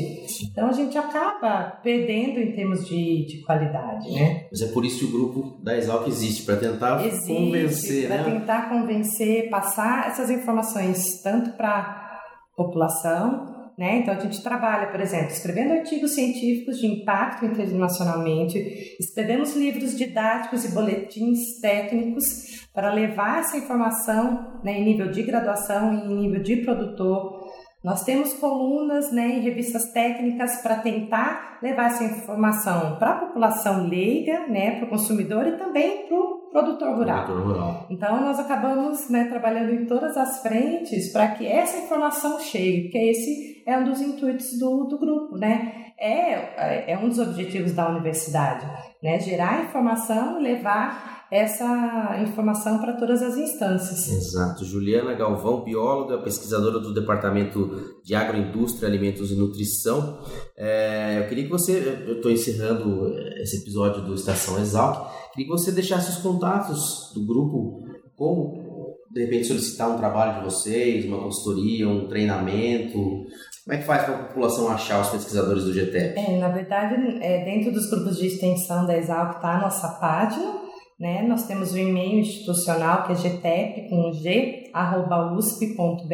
então 0.48 0.68
a 0.68 0.72
gente 0.72 0.96
acaba 0.96 1.80
perdendo 1.82 2.38
em 2.38 2.52
termos 2.52 2.86
de, 2.86 3.26
de 3.26 3.42
qualidade, 3.44 4.08
né? 4.12 4.46
Mas 4.50 4.62
é 4.62 4.68
por 4.68 4.84
isso 4.84 5.00
que 5.00 5.04
o 5.06 5.10
grupo 5.10 5.60
da 5.64 5.76
Exalc 5.76 6.06
existe, 6.06 6.44
para 6.44 6.56
tentar 6.56 7.04
existe, 7.04 7.26
convencer, 7.26 8.06
para 8.06 8.22
né? 8.22 8.38
tentar 8.38 8.68
convencer, 8.68 9.50
passar 9.50 10.06
essas 10.06 10.30
informações 10.30 11.20
tanto 11.22 11.56
para 11.56 11.70
a 11.70 12.20
população, 12.56 13.72
né? 13.76 13.98
Então 13.98 14.14
a 14.14 14.20
gente 14.20 14.42
trabalha, 14.42 14.92
por 14.92 15.00
exemplo, 15.00 15.32
escrevendo 15.32 15.72
artigos 15.72 16.14
científicos 16.14 16.78
de 16.78 16.86
impacto 16.86 17.46
internacionalmente, 17.46 18.58
escrevemos 19.00 19.56
livros 19.56 19.96
didáticos 19.96 20.64
e 20.64 20.72
boletins 20.72 21.58
técnicos 21.60 22.68
para 22.72 22.92
levar 22.92 23.40
essa 23.40 23.56
informação 23.56 24.60
né, 24.62 24.78
em 24.78 24.84
nível 24.84 25.10
de 25.10 25.22
graduação 25.24 25.92
e 25.94 26.12
em 26.12 26.14
nível 26.14 26.42
de 26.42 26.56
produtor 26.58 27.39
nós 27.82 28.04
temos 28.04 28.34
colunas 28.34 29.10
né, 29.10 29.38
em 29.38 29.40
revistas 29.40 29.90
técnicas 29.90 30.60
para 30.62 30.76
tentar 30.76 31.58
levar 31.62 31.86
essa 31.86 32.04
informação 32.04 32.96
para 32.96 33.10
a 33.10 33.26
população 33.26 33.88
leiga, 33.88 34.46
né, 34.48 34.76
para 34.76 34.86
o 34.86 34.90
consumidor 34.90 35.46
e 35.46 35.56
também 35.56 36.06
para 36.06 36.16
o 36.16 36.40
produtor 36.50 36.96
rural. 36.96 37.24
produtor 37.24 37.46
rural. 37.46 37.86
Então, 37.88 38.20
nós 38.20 38.38
acabamos 38.38 39.08
né, 39.08 39.24
trabalhando 39.24 39.72
em 39.72 39.86
todas 39.86 40.16
as 40.16 40.42
frentes 40.42 41.10
para 41.12 41.28
que 41.28 41.46
essa 41.46 41.78
informação 41.78 42.38
chegue, 42.40 42.82
porque 42.82 42.98
esse 42.98 43.62
é 43.66 43.78
um 43.78 43.84
dos 43.84 44.00
intuitos 44.00 44.58
do, 44.58 44.84
do 44.84 44.98
grupo, 44.98 45.38
né? 45.38 45.89
É, 46.00 46.92
é 46.92 46.98
um 46.98 47.08
dos 47.08 47.18
objetivos 47.18 47.72
da 47.72 47.88
universidade, 47.88 48.66
né? 49.02 49.20
Gerar 49.20 49.64
informação 49.64 50.40
e 50.40 50.42
levar 50.42 51.20
essa 51.30 52.18
informação 52.22 52.78
para 52.78 52.94
todas 52.94 53.22
as 53.22 53.36
instâncias. 53.36 54.08
Exato. 54.08 54.64
Juliana 54.64 55.14
Galvão, 55.14 55.62
bióloga, 55.62 56.18
pesquisadora 56.18 56.80
do 56.80 56.92
Departamento 56.92 58.00
de 58.02 58.14
Agroindústria, 58.14 58.88
Alimentos 58.88 59.30
e 59.30 59.36
Nutrição. 59.36 60.22
É, 60.56 61.20
eu 61.20 61.28
queria 61.28 61.44
que 61.44 61.50
você, 61.50 62.04
eu 62.06 62.16
estou 62.16 62.32
encerrando 62.32 63.06
esse 63.36 63.58
episódio 63.58 64.02
do 64.02 64.14
Estação 64.14 64.58
Exalc, 64.58 65.08
queria 65.32 65.46
que 65.46 65.56
você 65.56 65.70
deixasse 65.70 66.10
os 66.10 66.16
contatos 66.16 67.12
do 67.14 67.24
grupo, 67.24 67.84
como 68.16 68.70
de 69.12 69.24
repente 69.24 69.48
solicitar 69.48 69.90
um 69.90 69.98
trabalho 69.98 70.38
de 70.38 70.44
vocês, 70.44 71.04
uma 71.04 71.20
consultoria, 71.20 71.88
um 71.88 72.06
treinamento. 72.06 73.24
Como 73.70 73.78
é 73.78 73.82
que 73.82 73.86
faz 73.86 74.02
para 74.02 74.14
a 74.16 74.18
população 74.24 74.68
achar 74.68 75.00
os 75.00 75.10
pesquisadores 75.10 75.62
do 75.62 75.72
GTEP? 75.72 76.18
É, 76.18 76.36
na 76.38 76.48
verdade, 76.48 76.96
é, 77.22 77.44
dentro 77.44 77.70
dos 77.70 77.88
grupos 77.88 78.18
de 78.18 78.26
extensão 78.26 78.84
da 78.84 78.98
Exalc 78.98 79.36
está 79.36 79.58
a 79.58 79.60
nossa 79.60 79.88
página, 80.00 80.54
né? 80.98 81.22
Nós 81.22 81.46
temos 81.46 81.72
o 81.72 81.78
e-mail 81.78 82.18
institucional 82.18 83.04
que 83.04 83.12
é 83.12 83.14
gtep 83.14 83.88
com 83.88 84.12
g 84.12 84.68
arroba 84.74 85.34
usp.br. 85.34 86.08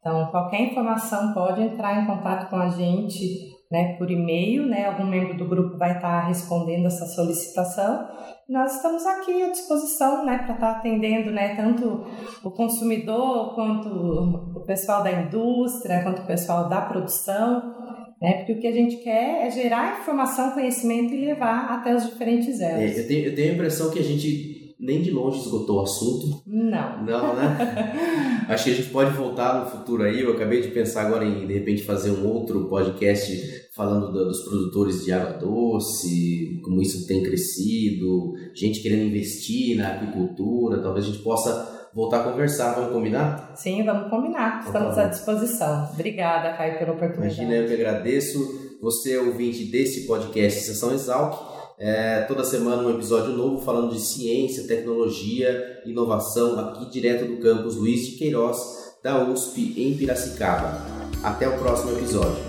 Então, 0.00 0.30
qualquer 0.30 0.62
informação 0.62 1.34
pode 1.34 1.60
entrar 1.60 2.02
em 2.02 2.06
contato 2.06 2.48
com 2.48 2.56
a 2.56 2.70
gente 2.70 3.54
né, 3.70 3.94
por 3.98 4.10
e-mail, 4.10 4.66
né? 4.66 4.86
Algum 4.86 5.06
membro 5.06 5.36
do 5.36 5.46
grupo 5.46 5.76
vai 5.76 5.96
estar 5.96 6.26
respondendo 6.26 6.86
essa 6.86 7.06
solicitação. 7.06 8.08
Nós 8.48 8.76
estamos 8.76 9.04
aqui 9.04 9.42
à 9.42 9.50
disposição, 9.50 10.24
né, 10.24 10.38
para 10.38 10.54
estar 10.54 10.70
atendendo, 10.72 11.32
né, 11.32 11.56
tanto 11.56 12.04
o 12.44 12.50
consumidor 12.50 13.54
quanto 13.54 13.88
o 13.88 14.64
pessoal 14.64 15.02
da 15.02 15.10
indústria, 15.10 16.02
quanto 16.02 16.22
o 16.22 16.26
pessoal 16.26 16.68
da 16.68 16.80
produção 16.80 17.74
né? 18.20 18.38
Porque 18.38 18.52
o 18.52 18.60
que 18.60 18.66
a 18.66 18.72
gente 18.72 18.96
quer 18.96 19.46
é 19.46 19.50
gerar 19.50 20.00
informação, 20.00 20.52
conhecimento 20.52 21.12
e 21.12 21.26
levar 21.26 21.66
até 21.70 21.94
os 21.94 22.06
diferentes 22.06 22.60
elos. 22.60 22.96
É, 22.96 23.00
eu, 23.00 23.06
tenho, 23.06 23.26
eu 23.26 23.34
tenho 23.34 23.50
a 23.50 23.54
impressão 23.54 23.90
que 23.90 23.98
a 23.98 24.02
gente 24.02 24.55
nem 24.78 25.00
de 25.02 25.10
longe 25.10 25.40
esgotou 25.40 25.78
o 25.78 25.82
assunto. 25.82 26.42
Não. 26.46 27.04
Não, 27.04 27.34
né? 27.34 28.44
Acho 28.48 28.64
que 28.64 28.70
a 28.70 28.74
gente 28.74 28.90
pode 28.90 29.16
voltar 29.16 29.60
no 29.60 29.70
futuro 29.70 30.02
aí. 30.02 30.20
Eu 30.20 30.32
acabei 30.32 30.60
de 30.60 30.68
pensar 30.68 31.06
agora 31.06 31.24
em, 31.24 31.46
de 31.46 31.52
repente, 31.54 31.82
fazer 31.82 32.10
um 32.10 32.26
outro 32.26 32.68
podcast 32.68 33.66
falando 33.74 34.12
do, 34.12 34.26
dos 34.26 34.44
produtores 34.44 35.04
de 35.04 35.12
água 35.12 35.38
doce, 35.38 36.60
como 36.62 36.80
isso 36.80 37.06
tem 37.06 37.22
crescido, 37.22 38.34
gente 38.54 38.80
querendo 38.80 39.06
investir 39.08 39.76
na 39.76 39.94
agricultura. 39.94 40.82
Talvez 40.82 41.06
a 41.06 41.08
gente 41.08 41.22
possa 41.22 41.90
voltar 41.94 42.20
a 42.20 42.24
conversar. 42.30 42.74
Vamos 42.74 42.92
combinar? 42.92 43.52
Sim, 43.56 43.82
vamos 43.84 44.10
combinar. 44.10 44.58
Então, 44.60 44.72
Estamos 44.72 44.94
tá 44.94 45.02
à 45.04 45.08
disposição. 45.08 45.90
Obrigada, 45.94 46.56
Caio, 46.56 46.78
pela 46.78 46.92
oportunidade. 46.92 47.40
Imagina, 47.40 47.54
eu 47.54 47.66
que 47.66 47.74
agradeço. 47.74 48.66
Você 48.82 49.14
é 49.14 49.20
ouvinte 49.20 49.64
desse 49.64 50.06
podcast 50.06 50.60
Sessão 50.60 50.92
Exalc. 50.92 51.56
É, 51.78 52.22
toda 52.22 52.42
semana 52.42 52.82
um 52.82 52.90
episódio 52.90 53.36
novo 53.36 53.62
falando 53.62 53.92
de 53.92 54.00
ciência, 54.00 54.66
tecnologia, 54.66 55.82
inovação, 55.84 56.58
aqui 56.58 56.90
direto 56.90 57.26
do 57.26 57.36
campus 57.36 57.76
Luiz 57.76 58.06
de 58.06 58.12
Queiroz, 58.12 58.96
da 59.02 59.22
USP, 59.22 59.74
em 59.76 59.94
Piracicaba. 59.94 60.80
Até 61.22 61.46
o 61.46 61.58
próximo 61.58 61.92
episódio. 61.92 62.42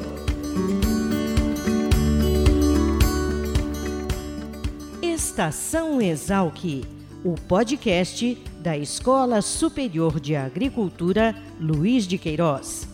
Estação 5.01 6.01
Exalc, 6.01 6.85
o 7.25 7.35
podcast 7.49 8.41
da 8.61 8.77
Escola 8.77 9.41
Superior 9.41 10.21
de 10.21 10.37
Agricultura 10.37 11.35
Luiz 11.59 12.07
de 12.07 12.17
Queiroz, 12.17 12.87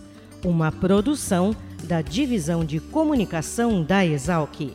uma 0.43 0.71
produção 0.71 1.55
da 1.83 2.01
Divisão 2.01 2.65
de 2.65 2.79
Comunicação 2.79 3.83
da 3.83 4.03
Exalc. 4.03 4.73